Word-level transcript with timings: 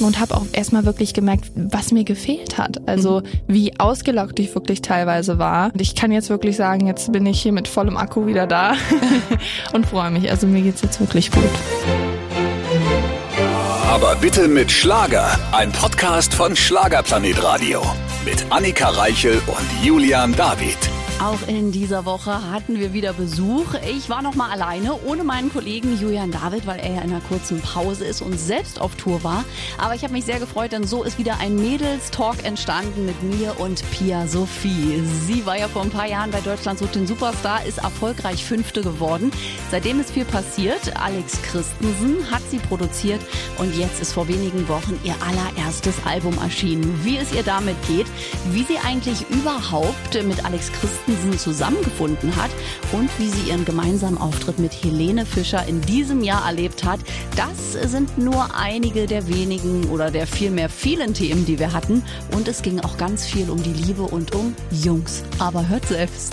getrunken 0.00 0.04
und 0.04 0.20
habe 0.20 0.34
auch 0.34 0.46
erstmal 0.52 0.84
wirklich 0.84 1.14
gemerkt, 1.14 1.50
was 1.54 1.92
mir 1.92 2.04
gefehlt 2.04 2.58
hat. 2.58 2.88
Also 2.88 3.22
wie 3.46 3.78
ausgelaugt 3.78 4.38
ich 4.38 4.54
wirklich 4.54 4.82
teilweise 4.82 5.38
war. 5.38 5.72
Und 5.72 5.80
ich 5.80 5.94
kann 5.94 6.12
jetzt 6.12 6.30
wirklich 6.30 6.56
sagen, 6.56 6.86
jetzt 6.86 7.12
bin 7.12 7.26
ich 7.26 7.40
hier 7.40 7.52
mit 7.52 7.68
vollem 7.68 7.96
Akku 7.96 8.26
wieder 8.26 8.46
da 8.46 8.74
und 9.72 9.86
freue 9.86 10.10
mich. 10.10 10.30
Also 10.30 10.46
mir 10.46 10.62
geht's 10.62 10.82
jetzt 10.82 11.00
wirklich 11.00 11.30
gut. 11.30 11.44
Aber 13.88 14.14
bitte 14.16 14.48
mit 14.48 14.70
Schlager. 14.70 15.38
Ein 15.52 15.72
Podcast 15.72 16.32
von 16.32 16.54
Schlagerplanet 16.56 17.42
Radio. 17.42 17.82
Mit 18.24 18.46
Annika 18.50 18.88
Reichel 18.88 19.40
und 19.46 19.84
Julian 19.84 20.34
David. 20.34 20.99
Auch 21.22 21.46
in 21.46 21.70
dieser 21.70 22.06
Woche 22.06 22.50
hatten 22.50 22.80
wir 22.80 22.94
wieder 22.94 23.12
Besuch. 23.12 23.74
Ich 23.94 24.08
war 24.08 24.22
noch 24.22 24.36
mal 24.36 24.48
alleine, 24.48 24.98
ohne 25.04 25.22
meinen 25.22 25.52
Kollegen 25.52 26.00
Julian 26.00 26.30
David, 26.30 26.66
weil 26.66 26.80
er 26.80 26.94
ja 26.94 27.02
in 27.02 27.10
einer 27.10 27.20
kurzen 27.20 27.60
Pause 27.60 28.06
ist 28.06 28.22
und 28.22 28.40
selbst 28.40 28.80
auf 28.80 28.94
Tour 28.94 29.22
war. 29.22 29.44
Aber 29.76 29.94
ich 29.94 30.02
habe 30.02 30.14
mich 30.14 30.24
sehr 30.24 30.40
gefreut, 30.40 30.72
denn 30.72 30.84
so 30.84 31.02
ist 31.02 31.18
wieder 31.18 31.38
ein 31.38 31.56
Mädels-Talk 31.56 32.42
entstanden 32.46 33.04
mit 33.04 33.22
mir 33.22 33.60
und 33.60 33.84
Pia 33.90 34.26
Sophie. 34.26 35.02
Sie 35.26 35.44
war 35.44 35.58
ja 35.58 35.68
vor 35.68 35.82
ein 35.82 35.90
paar 35.90 36.08
Jahren 36.08 36.30
bei 36.30 36.40
Deutschland 36.40 36.78
sucht 36.78 36.94
den 36.94 37.06
Superstar, 37.06 37.66
ist 37.66 37.78
erfolgreich 37.78 38.42
Fünfte 38.42 38.80
geworden. 38.80 39.30
Seitdem 39.70 40.00
ist 40.00 40.12
viel 40.12 40.24
passiert. 40.24 40.96
Alex 40.96 41.42
Christensen 41.42 42.30
hat 42.30 42.42
sie 42.50 42.60
produziert 42.60 43.20
und 43.58 43.76
jetzt 43.76 44.00
ist 44.00 44.14
vor 44.14 44.26
wenigen 44.26 44.66
Wochen 44.68 44.98
ihr 45.04 45.14
allererstes 45.20 45.96
Album 46.06 46.38
erschienen. 46.42 46.98
Wie 47.04 47.18
es 47.18 47.30
ihr 47.34 47.42
damit 47.42 47.76
geht, 47.86 48.06
wie 48.52 48.62
sie 48.62 48.78
eigentlich 48.78 49.28
überhaupt 49.28 50.14
mit 50.24 50.46
Alex 50.46 50.72
Christensen 50.72 51.09
Christensen 51.10 51.38
zusammengefunden 51.38 52.36
hat 52.36 52.50
und 52.92 53.10
wie 53.18 53.28
sie 53.28 53.50
ihren 53.50 53.64
gemeinsamen 53.64 54.18
Auftritt 54.18 54.58
mit 54.58 54.72
Helene 54.72 55.26
Fischer 55.26 55.66
in 55.66 55.80
diesem 55.80 56.22
Jahr 56.22 56.46
erlebt 56.46 56.84
hat. 56.84 57.00
Das 57.36 57.72
sind 57.90 58.16
nur 58.16 58.54
einige 58.54 59.06
der 59.06 59.26
wenigen 59.26 59.88
oder 59.90 60.10
der 60.10 60.26
vielmehr 60.26 60.68
vielen 60.68 61.14
Themen, 61.14 61.44
die 61.46 61.58
wir 61.58 61.72
hatten. 61.72 62.04
Und 62.32 62.46
es 62.46 62.62
ging 62.62 62.80
auch 62.80 62.96
ganz 62.96 63.26
viel 63.26 63.50
um 63.50 63.62
die 63.62 63.72
Liebe 63.72 64.02
und 64.02 64.34
um 64.34 64.54
Jungs. 64.70 65.24
Aber 65.38 65.68
hört 65.68 65.86
selbst. 65.86 66.32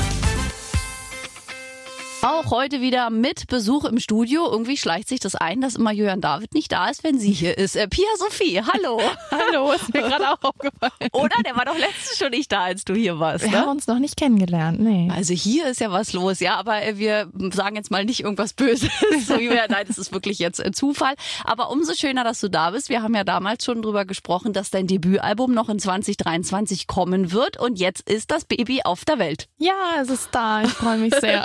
Auch 2.38 2.52
heute 2.52 2.82
wieder 2.82 3.10
mit 3.10 3.48
Besuch 3.48 3.84
im 3.86 4.00
Studio. 4.00 4.48
Irgendwie 4.52 4.78
schleicht 4.78 5.08
sich 5.08 5.20
das 5.20 5.34
ein, 5.34 5.60
dass 5.60 5.76
immer 5.76 5.92
Julian 5.92 6.22
David 6.22 6.54
nicht 6.54 6.72
da 6.72 6.88
ist, 6.88 7.04
wenn 7.04 7.18
sie 7.18 7.32
hier 7.32 7.58
ist. 7.58 7.76
Äh, 7.76 7.88
Pia 7.88 8.06
Sophie, 8.20 8.62
hallo. 8.62 9.02
Hallo, 9.32 9.72
ist 9.72 9.92
mir 9.94 10.02
gerade 10.08 10.30
auch 10.30 10.44
aufgefallen. 10.44 11.10
Oder? 11.14 11.36
Der 11.46 11.56
war 11.56 11.66
doch 11.66 11.78
letztens 11.78 12.18
schon 12.18 12.30
nicht 12.30 12.52
da, 12.52 12.66
als 12.66 12.86
du 12.86 12.94
hier 12.94 13.20
warst. 13.20 13.46
Wir 13.46 13.52
ne? 13.52 13.58
haben 13.58 13.70
uns 13.70 13.88
noch 13.88 13.98
nicht 13.98 14.18
kennengelernt, 14.18 14.80
nee. 14.80 15.10
Also 15.14 15.34
hier 15.34 15.68
ist 15.68 15.80
ja 15.80 15.92
was 15.92 16.14
los, 16.14 16.40
ja, 16.40 16.56
aber 16.56 16.84
äh, 16.84 16.98
wir 16.98 17.32
sagen 17.54 17.76
jetzt 17.76 17.92
mal 17.92 18.06
nicht 18.06 18.22
irgendwas 18.22 18.54
Böses. 18.54 18.90
so, 19.26 19.36
Julian, 19.36 19.68
nein, 19.70 19.86
das 19.88 19.98
ist 19.98 20.14
wirklich 20.14 20.38
jetzt 20.38 20.64
äh, 20.64 20.72
Zufall. 20.72 21.16
Aber 21.44 21.72
umso 21.72 21.94
schöner, 21.94 22.24
dass 22.24 22.40
du 22.40 22.50
da 22.50 22.72
bist. 22.72 22.90
Wir 22.90 23.02
haben 23.02 23.16
ja 23.16 23.24
damals 23.24 23.66
schon 23.66 23.82
drüber 23.82 24.06
gesprochen, 24.06 24.54
dass 24.54 24.70
dein 24.70 24.86
Debütalbum 24.86 25.54
noch 25.54 25.70
in 25.70 25.80
2023 25.80 26.88
kommen 26.88 27.32
wird 27.32 27.60
und 27.60 27.80
jetzt 27.80 28.08
ist 28.08 28.30
das 28.32 28.46
Baby 28.46 28.82
auf 28.84 29.06
der 29.06 29.18
Welt. 29.18 29.48
Ja, 29.58 29.74
es 30.02 30.10
ist 30.10 30.30
da. 30.32 30.62
Ich 30.62 30.72
freue 30.72 30.98
mich 30.98 31.16
sehr. 31.16 31.44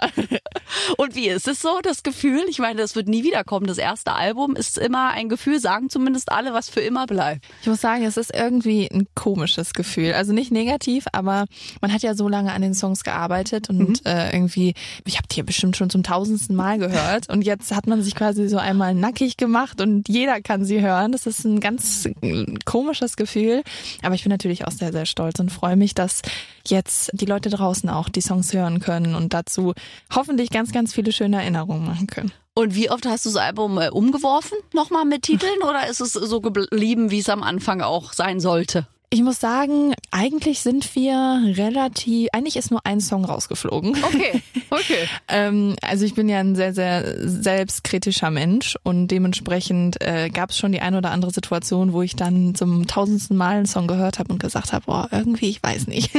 Und 0.96 1.14
wie 1.14 1.28
ist 1.28 1.48
es 1.48 1.60
so, 1.60 1.80
das 1.82 2.02
Gefühl? 2.02 2.42
Ich 2.48 2.58
meine, 2.58 2.80
das 2.80 2.94
wird 2.96 3.08
nie 3.08 3.24
wiederkommen. 3.24 3.66
Das 3.66 3.78
erste 3.78 4.12
Album 4.12 4.56
ist 4.56 4.78
immer 4.78 5.10
ein 5.10 5.28
Gefühl, 5.28 5.60
sagen 5.60 5.90
zumindest 5.90 6.30
alle, 6.32 6.52
was 6.54 6.68
für 6.68 6.80
immer 6.80 7.06
bleibt. 7.06 7.44
Ich 7.62 7.68
muss 7.68 7.80
sagen, 7.80 8.04
es 8.04 8.16
ist 8.16 8.34
irgendwie 8.34 8.88
ein 8.90 9.06
komisches 9.14 9.72
Gefühl. 9.74 10.12
Also 10.14 10.32
nicht 10.32 10.50
negativ, 10.52 11.06
aber 11.12 11.46
man 11.80 11.92
hat 11.92 12.02
ja 12.02 12.14
so 12.14 12.28
lange 12.28 12.52
an 12.52 12.62
den 12.62 12.74
Songs 12.74 13.04
gearbeitet 13.04 13.68
und 13.70 13.78
Mhm. 13.78 13.94
äh, 14.04 14.32
irgendwie, 14.32 14.74
ich 15.04 15.16
habe 15.16 15.28
die 15.30 15.36
ja 15.38 15.42
bestimmt 15.44 15.76
schon 15.76 15.90
zum 15.90 16.02
tausendsten 16.02 16.54
Mal 16.56 16.78
gehört 16.78 17.28
und 17.28 17.42
jetzt 17.42 17.74
hat 17.74 17.86
man 17.86 18.02
sich 18.02 18.14
quasi 18.14 18.48
so 18.48 18.58
einmal 18.58 18.94
nackig 18.94 19.36
gemacht 19.36 19.80
und 19.80 20.08
jeder 20.08 20.40
kann 20.40 20.64
sie 20.64 20.80
hören. 20.80 21.12
Das 21.12 21.26
ist 21.26 21.44
ein 21.44 21.60
ganz 21.60 22.06
äh, 22.22 22.44
komisches 22.64 23.16
Gefühl, 23.16 23.62
aber 24.02 24.14
ich 24.14 24.22
bin 24.22 24.30
natürlich 24.30 24.66
auch 24.66 24.70
sehr, 24.72 24.92
sehr 24.92 25.06
stolz 25.06 25.38
und 25.40 25.50
freue 25.50 25.76
mich, 25.76 25.94
dass 25.94 26.22
jetzt 26.66 27.10
die 27.14 27.24
Leute 27.26 27.50
draußen 27.50 27.88
auch 27.88 28.08
die 28.08 28.20
Songs 28.20 28.52
hören 28.52 28.80
können 28.80 29.14
und 29.14 29.34
dazu 29.34 29.74
hoffentlich 30.14 30.50
ganz, 30.50 30.71
ganz 30.72 30.94
viele 30.94 31.12
schöne 31.12 31.40
Erinnerungen 31.40 31.86
machen 31.86 32.06
können. 32.06 32.32
Und 32.54 32.74
wie 32.74 32.90
oft 32.90 33.06
hast 33.06 33.24
du 33.24 33.30
das 33.30 33.36
Album 33.36 33.78
äh, 33.78 33.88
umgeworfen? 33.88 34.58
Nochmal 34.74 35.04
mit 35.04 35.22
Titeln 35.22 35.62
oder 35.62 35.86
ist 35.88 36.00
es 36.00 36.12
so 36.12 36.40
geblieben, 36.40 37.10
wie 37.10 37.20
es 37.20 37.28
am 37.30 37.42
Anfang 37.42 37.80
auch 37.80 38.12
sein 38.12 38.40
sollte? 38.40 38.86
Ich 39.12 39.22
muss 39.22 39.40
sagen, 39.40 39.92
eigentlich 40.10 40.60
sind 40.60 40.96
wir 40.96 41.42
relativ, 41.44 42.30
eigentlich 42.32 42.56
ist 42.56 42.70
nur 42.70 42.80
ein 42.86 42.98
Song 42.98 43.26
rausgeflogen. 43.26 43.90
Okay, 44.02 44.42
okay. 44.70 45.06
Ähm, 45.28 45.76
also 45.82 46.06
ich 46.06 46.14
bin 46.14 46.30
ja 46.30 46.40
ein 46.40 46.56
sehr, 46.56 46.72
sehr 46.72 47.28
selbstkritischer 47.28 48.30
Mensch 48.30 48.78
und 48.84 49.08
dementsprechend 49.08 50.00
äh, 50.00 50.30
gab 50.30 50.48
es 50.48 50.56
schon 50.56 50.72
die 50.72 50.80
eine 50.80 50.96
oder 50.96 51.10
andere 51.10 51.30
Situation, 51.30 51.92
wo 51.92 52.00
ich 52.00 52.16
dann 52.16 52.54
zum 52.54 52.86
tausendsten 52.86 53.36
Mal 53.36 53.56
einen 53.56 53.66
Song 53.66 53.86
gehört 53.86 54.18
habe 54.18 54.32
und 54.32 54.38
gesagt 54.38 54.72
habe, 54.72 54.86
boah, 54.86 55.08
irgendwie, 55.10 55.50
ich 55.50 55.62
weiß 55.62 55.88
nicht. 55.88 56.10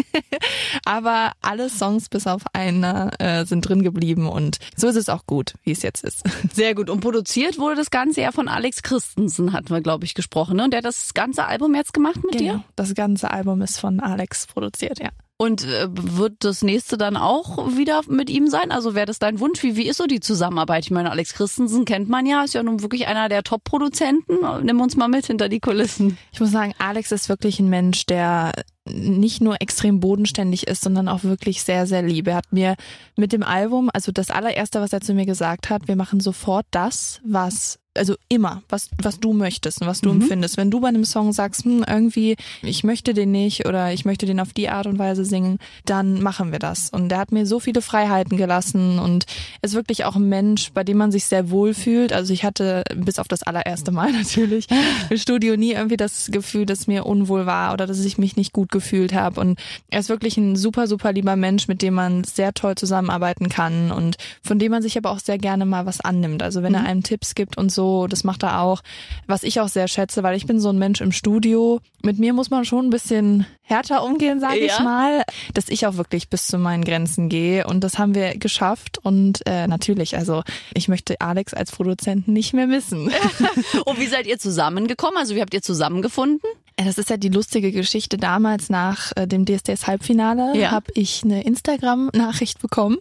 Aber 0.86 1.32
alle 1.42 1.72
Songs 1.72 2.10
bis 2.10 2.28
auf 2.28 2.44
einer 2.54 3.20
äh, 3.20 3.46
sind 3.46 3.62
drin 3.68 3.82
geblieben 3.82 4.28
und 4.28 4.60
so 4.76 4.88
ist 4.88 4.98
es 4.98 5.10
auch 5.10 5.26
gut, 5.26 5.56
wie 5.64 5.72
es 5.72 5.82
jetzt 5.82 6.04
ist. 6.04 6.22
Sehr 6.54 6.76
gut. 6.76 6.92
Und 6.92 7.00
produziert 7.00 7.58
wurde 7.58 7.76
das 7.76 7.90
Ganze 7.90 8.22
ja 8.22 8.32
von 8.32 8.48
Alex 8.48 8.84
Christensen, 8.84 9.52
hatten 9.52 9.72
wir, 9.72 9.82
glaube 9.82 10.06
ich, 10.06 10.14
gesprochen. 10.14 10.58
Ne? 10.58 10.66
Und 10.66 10.74
der 10.74 10.78
hat 10.78 10.86
das 10.86 11.16
ganze 11.16 11.46
Album 11.46 11.74
jetzt 11.74 11.96
gemacht 11.96 12.24
mit 12.24 12.40
dir? 12.40 12.64
Das 12.84 12.96
ganze 12.96 13.32
Album 13.32 13.62
ist 13.62 13.80
von 13.80 14.02
Alex 14.02 14.46
produziert, 14.46 15.00
ja. 15.00 15.10
Und 15.38 15.66
äh, 15.66 15.88
wird 15.90 16.36
das 16.40 16.64
nächste 16.64 16.98
dann 16.98 17.18
auch 17.18 17.76
wieder 17.78 18.02
mit 18.08 18.30
ihm 18.30 18.48
sein? 18.48 18.72
Also 18.72 18.94
wäre 18.94 19.06
das 19.06 19.20
dein 19.20 19.40
Wunsch? 19.40 19.64
Wie, 19.64 19.76
wie 19.76 19.88
ist 19.88 19.98
so 19.98 20.06
die 20.06 20.20
Zusammenarbeit? 20.20 20.84
Ich 20.86 20.92
meine, 20.92 21.12
Alex 21.12 21.34
Christensen 21.34 21.86
kennt 21.86 22.08
man 22.08 22.26
ja, 22.26 22.44
ist 22.44 22.54
ja 22.54 22.62
nun 22.62 22.82
wirklich 22.82 23.08
einer 23.08 23.30
der 23.30 23.44
Top-Produzenten. 23.44 24.38
Nimm 24.64 24.82
uns 24.82 24.96
mal 24.96 25.08
mit 25.08 25.26
hinter 25.26 25.50
die 25.50 25.60
Kulissen. 25.60 26.18
Ich 26.32 26.40
muss 26.40 26.52
sagen, 26.52 26.74
Alex 26.78 27.12
ist 27.12 27.30
wirklich 27.30 27.60
ein 27.60 27.70
Mensch, 27.70 28.06
der 28.06 28.52
nicht 28.86 29.42
nur 29.42 29.62
extrem 29.62 30.00
bodenständig 30.00 30.68
ist, 30.68 30.84
sondern 30.84 31.08
auch 31.08 31.24
wirklich 31.24 31.64
sehr, 31.64 31.88
sehr 31.88 32.04
lieb. 32.04 32.28
Er 32.28 32.36
hat 32.36 32.52
mir 32.52 32.76
mit 33.16 33.32
dem 33.32 33.44
Album, 33.44 33.90
also 33.94 34.12
das 34.12 34.30
allererste, 34.30 34.82
was 34.82 34.94
er 34.94 35.02
zu 35.02 35.14
mir 35.14 35.26
gesagt 35.26 35.70
hat, 35.70 35.88
wir 35.88 35.96
machen 35.96 36.20
sofort 36.20 36.66
das, 36.72 37.22
was 37.24 37.80
also 37.96 38.16
immer, 38.30 38.64
was, 38.70 38.90
was 39.02 39.20
du 39.20 39.34
möchtest 39.34 39.82
und 39.82 39.88
was 39.88 40.02
du 40.02 40.12
Mhm. 40.12 40.22
empfindest. 40.22 40.58
Wenn 40.58 40.72
du 40.72 40.80
bei 40.80 40.88
einem 40.88 41.06
Song 41.06 41.32
sagst, 41.34 41.64
hm, 41.66 41.84
irgendwie, 41.88 42.36
ich 42.62 42.84
möchte 42.84 43.14
den 43.14 43.32
nicht 43.32 43.68
oder 43.68 43.94
ich 43.94 44.04
möchte 44.06 44.26
den 44.26 44.40
auf 44.40 44.52
die 44.54 44.70
Art 44.70 44.88
und 44.88 44.98
Weise 44.98 45.26
singen, 45.26 45.60
dann 45.86 46.22
machen 46.22 46.52
wir 46.52 46.60
das. 46.60 46.90
Und 46.90 47.12
er 47.12 47.20
hat 47.20 47.32
mir 47.32 47.46
so 47.46 47.60
viele 47.60 47.82
Freiheiten 47.82 48.38
gelassen 48.38 48.98
und 49.00 49.26
ist 49.62 49.76
wirklich 49.76 50.06
auch 50.06 50.16
ein 50.16 50.28
Mensch, 50.28 50.72
bei 50.74 50.84
dem 50.84 50.98
man 50.98 51.12
sich 51.12 51.26
sehr 51.26 51.50
wohl 51.52 51.74
fühlt. 51.74 52.14
Also 52.14 52.34
ich 52.34 52.44
hatte, 52.44 52.84
bis 52.96 53.20
auf 53.20 53.28
das 53.28 53.44
allererste 53.44 53.92
Mal 53.92 54.12
natürlich, 54.24 54.68
im 55.10 55.18
Studio 55.18 55.56
nie 55.56 55.74
irgendwie 55.74 55.98
das 55.98 56.30
Gefühl, 56.32 56.66
dass 56.66 56.88
mir 56.88 57.06
unwohl 57.06 57.46
war 57.46 57.74
oder 57.74 57.86
dass 57.86 58.04
ich 58.04 58.18
mich 58.18 58.36
nicht 58.36 58.54
gut 58.54 58.72
gefühlt 58.72 59.14
habe. 59.14 59.40
Und 59.40 59.60
er 59.92 60.00
ist 60.00 60.10
wirklich 60.10 60.38
ein 60.38 60.56
super, 60.56 60.88
super 60.88 61.14
lieber 61.14 61.36
Mensch, 61.36 61.68
mit 61.68 61.82
dem 61.82 61.94
man 61.94 62.24
sehr 62.24 62.54
toll 62.54 62.76
zusammenarbeiten 62.76 63.50
kann 63.50 63.92
und 63.92 64.18
von 64.42 64.58
dem 64.58 64.72
man 64.72 64.82
sich 64.82 64.98
aber 64.98 65.12
auch 65.12 65.20
sehr 65.20 65.38
gerne 65.38 65.66
mal 65.66 65.86
was 65.86 66.02
annimmt. 66.02 66.42
Also 66.42 66.64
wenn 66.64 66.74
er 66.74 66.84
einem 66.86 67.04
Tipps 67.04 67.36
gibt 67.36 67.58
und 67.58 67.72
so, 67.72 67.83
das 68.10 68.24
macht 68.24 68.44
er 68.44 68.62
auch. 68.62 68.82
Was 69.28 69.44
ich 69.44 69.60
auch 69.60 69.68
sehr 69.68 69.88
schätze, 69.88 70.24
weil 70.24 70.36
ich 70.38 70.46
bin 70.46 70.60
so 70.60 70.70
ein 70.70 70.78
Mensch 70.78 71.02
im 71.02 71.12
Studio. 71.12 71.80
Mit 72.04 72.20
mir 72.20 72.34
muss 72.34 72.50
man 72.50 72.66
schon 72.66 72.88
ein 72.88 72.90
bisschen 72.90 73.46
härter 73.62 74.04
umgehen, 74.04 74.40
sage 74.40 74.58
ich 74.60 74.72
Ja. 74.78 74.84
mal, 74.84 75.24
dass 75.54 75.70
ich 75.70 75.88
auch 75.88 75.96
wirklich 75.96 76.30
bis 76.30 76.48
zu 76.48 76.58
meinen 76.58 76.84
Grenzen 76.84 77.30
gehe. 77.30 77.66
Und 77.66 77.82
das 77.84 77.98
haben 77.98 78.14
wir 78.16 78.38
geschafft. 78.38 78.98
Und 79.04 79.46
äh, 79.48 79.68
natürlich, 79.68 80.18
also 80.18 80.44
ich 80.74 80.88
möchte 80.90 81.20
Alex 81.22 81.54
als 81.54 81.72
Produzenten 81.72 82.34
nicht 82.34 82.54
mehr 82.54 82.68
missen. 82.68 83.10
Und 83.86 84.00
wie 84.00 84.08
seid 84.08 84.28
ihr 84.28 84.38
zusammengekommen? 84.40 85.18
Also 85.18 85.36
wie 85.36 85.42
habt 85.42 85.54
ihr 85.54 85.62
zusammengefunden? 85.62 86.42
Äh, 86.76 86.86
Das 86.86 86.98
ist 86.98 87.10
ja 87.10 87.16
die 87.18 87.30
lustige 87.30 87.72
Geschichte. 87.72 88.18
Damals 88.18 88.70
nach 88.70 89.12
äh, 89.16 89.26
dem 89.28 89.46
DSDS-Halbfinale 89.46 90.58
Ja. 90.58 90.72
habe 90.72 90.92
ich 90.96 91.22
eine 91.24 91.44
Instagram-Nachricht 91.44 92.62
bekommen. 92.62 92.98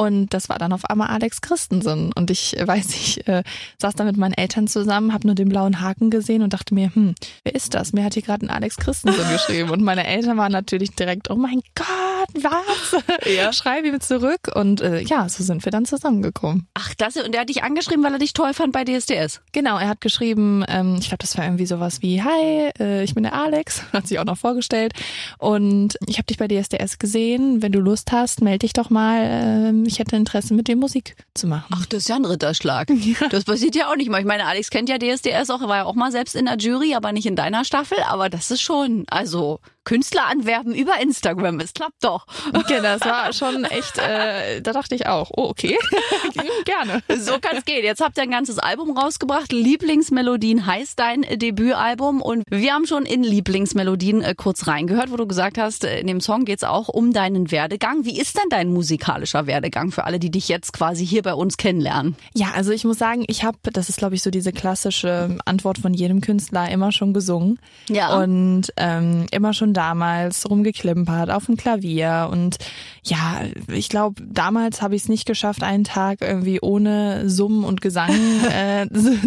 Und 0.00 0.32
das 0.32 0.48
war 0.48 0.56
dann 0.56 0.72
auf 0.72 0.86
einmal 0.86 1.08
Alex 1.08 1.42
Christensen. 1.42 2.10
Und 2.14 2.30
ich 2.30 2.58
äh, 2.58 2.66
weiß, 2.66 2.88
ich 2.94 3.28
äh, 3.28 3.42
saß 3.76 3.96
da 3.96 4.04
mit 4.04 4.16
meinen 4.16 4.32
Eltern 4.32 4.66
zusammen, 4.66 5.12
habe 5.12 5.26
nur 5.26 5.34
den 5.34 5.50
blauen 5.50 5.82
Haken 5.82 6.08
gesehen 6.08 6.40
und 6.40 6.54
dachte 6.54 6.72
mir, 6.72 6.90
hm, 6.94 7.14
wer 7.44 7.54
ist 7.54 7.74
das? 7.74 7.92
Mir 7.92 8.02
hat 8.02 8.14
hier 8.14 8.22
gerade 8.22 8.46
ein 8.46 8.48
Alex 8.48 8.78
Christensen 8.78 9.30
geschrieben. 9.30 9.68
Und 9.68 9.82
meine 9.82 10.06
Eltern 10.06 10.38
waren 10.38 10.52
natürlich 10.52 10.92
direkt, 10.92 11.30
oh 11.30 11.36
mein 11.36 11.60
Gott, 11.74 11.86
was? 12.34 13.02
Ja. 13.26 13.52
Schreib 13.52 13.84
ihm 13.84 14.00
zurück. 14.00 14.50
Und 14.54 14.80
äh, 14.80 15.00
ja, 15.00 15.28
so 15.28 15.44
sind 15.44 15.64
wir 15.64 15.72
dann 15.72 15.84
zusammengekommen. 15.84 16.66
Ach, 16.74 16.94
das, 16.94 17.16
und 17.16 17.32
der 17.32 17.42
hat 17.42 17.48
dich 17.48 17.62
angeschrieben, 17.62 18.02
weil 18.04 18.12
er 18.12 18.18
dich 18.18 18.32
toll 18.32 18.54
fand 18.54 18.72
bei 18.72 18.84
DSDS. 18.84 19.40
Genau, 19.52 19.78
er 19.78 19.88
hat 19.88 20.00
geschrieben, 20.00 20.64
ähm, 20.68 20.96
ich 20.98 21.08
glaube, 21.08 21.18
das 21.20 21.36
war 21.36 21.44
irgendwie 21.44 21.66
sowas 21.66 22.02
wie, 22.02 22.22
hi, 22.22 22.70
äh, 22.78 23.04
ich 23.04 23.14
bin 23.14 23.22
der 23.22 23.34
Alex, 23.34 23.82
hat 23.92 24.06
sich 24.06 24.18
auch 24.18 24.24
noch 24.24 24.38
vorgestellt 24.38 24.92
und 25.38 25.96
ich 26.06 26.18
habe 26.18 26.26
dich 26.26 26.38
bei 26.38 26.48
DSDS 26.48 26.98
gesehen, 26.98 27.62
wenn 27.62 27.72
du 27.72 27.80
Lust 27.80 28.12
hast, 28.12 28.42
melde 28.42 28.60
dich 28.60 28.72
doch 28.72 28.90
mal, 28.90 29.20
ähm, 29.22 29.84
ich 29.86 29.98
hätte 29.98 30.16
Interesse 30.16 30.54
mit 30.54 30.68
dir 30.68 30.76
Musik 30.76 31.16
zu 31.34 31.46
machen. 31.46 31.74
Ach, 31.74 31.86
das 31.86 32.00
ist 32.02 32.08
ja 32.08 32.16
ein 32.16 32.24
Ritterschlag. 32.24 32.88
Das 33.30 33.44
passiert 33.44 33.74
ja 33.76 33.90
auch 33.90 33.96
nicht 33.96 34.10
mal. 34.10 34.20
Ich 34.20 34.26
meine, 34.26 34.46
Alex 34.46 34.70
kennt 34.70 34.88
ja 34.88 34.98
DSDS 34.98 35.50
auch, 35.50 35.60
er 35.60 35.68
war 35.68 35.76
ja 35.78 35.84
auch 35.84 35.94
mal 35.94 36.10
selbst 36.10 36.34
in 36.34 36.46
der 36.46 36.56
Jury, 36.56 36.94
aber 36.94 37.12
nicht 37.12 37.26
in 37.26 37.36
deiner 37.36 37.64
Staffel. 37.64 37.98
Aber 38.08 38.28
das 38.28 38.50
ist 38.50 38.60
schon, 38.60 39.04
also 39.08 39.60
Künstler 39.84 40.26
anwerben 40.26 40.74
über 40.74 41.00
Instagram, 41.00 41.60
es 41.60 41.72
klappt 41.72 42.02
doch. 42.02 42.09
Doch. 42.10 42.26
Okay, 42.54 42.80
das 42.82 43.00
war 43.02 43.32
schon 43.32 43.64
echt, 43.64 43.98
äh, 43.98 44.60
da 44.60 44.72
dachte 44.72 44.94
ich 44.94 45.06
auch, 45.06 45.30
oh, 45.36 45.48
okay, 45.48 45.78
gerne. 46.64 47.02
So 47.18 47.38
kann's 47.40 47.64
gehen. 47.64 47.84
Jetzt 47.84 48.00
habt 48.00 48.16
ihr 48.16 48.22
ein 48.22 48.30
ganzes 48.30 48.58
Album 48.58 48.96
rausgebracht. 48.96 49.52
Lieblingsmelodien 49.52 50.66
heißt 50.66 50.98
dein 50.98 51.22
Debütalbum. 51.22 52.22
Und 52.22 52.44
wir 52.50 52.72
haben 52.72 52.86
schon 52.86 53.04
in 53.04 53.22
Lieblingsmelodien 53.22 54.22
äh, 54.22 54.34
kurz 54.36 54.66
reingehört, 54.66 55.10
wo 55.10 55.16
du 55.16 55.26
gesagt 55.26 55.58
hast, 55.58 55.84
äh, 55.84 56.00
in 56.00 56.06
dem 56.06 56.20
Song 56.20 56.44
geht's 56.44 56.64
auch 56.64 56.88
um 56.88 57.12
deinen 57.12 57.50
Werdegang. 57.50 58.04
Wie 58.04 58.18
ist 58.18 58.36
denn 58.36 58.48
dein 58.50 58.72
musikalischer 58.72 59.46
Werdegang 59.46 59.92
für 59.92 60.04
alle, 60.04 60.18
die 60.18 60.30
dich 60.30 60.48
jetzt 60.48 60.72
quasi 60.72 61.06
hier 61.06 61.22
bei 61.22 61.34
uns 61.34 61.56
kennenlernen? 61.56 62.16
Ja, 62.34 62.48
also 62.54 62.72
ich 62.72 62.84
muss 62.84 62.98
sagen, 62.98 63.24
ich 63.28 63.44
habe, 63.44 63.58
das 63.62 63.88
ist 63.88 63.98
glaube 63.98 64.14
ich 64.14 64.22
so 64.22 64.30
diese 64.30 64.52
klassische 64.52 65.38
Antwort 65.44 65.78
von 65.78 65.94
jedem 65.94 66.20
Künstler, 66.20 66.70
immer 66.70 66.92
schon 66.92 67.12
gesungen. 67.12 67.58
Ja. 67.88 68.20
Und 68.20 68.72
ähm, 68.76 69.26
immer 69.30 69.52
schon 69.52 69.74
damals 69.74 70.48
rumgeklimpert 70.48 71.30
auf 71.30 71.46
dem 71.46 71.56
Klavier. 71.56 71.99
Und 72.08 72.58
ja, 73.02 73.40
ich 73.68 73.88
glaube, 73.88 74.22
damals 74.26 74.82
habe 74.82 74.94
ich 74.94 75.02
es 75.02 75.08
nicht 75.08 75.26
geschafft, 75.26 75.62
einen 75.62 75.84
Tag 75.84 76.20
irgendwie 76.20 76.60
ohne 76.60 77.28
Summen 77.28 77.64
und 77.64 77.80
Gesang 77.80 78.10
äh, 78.52 78.86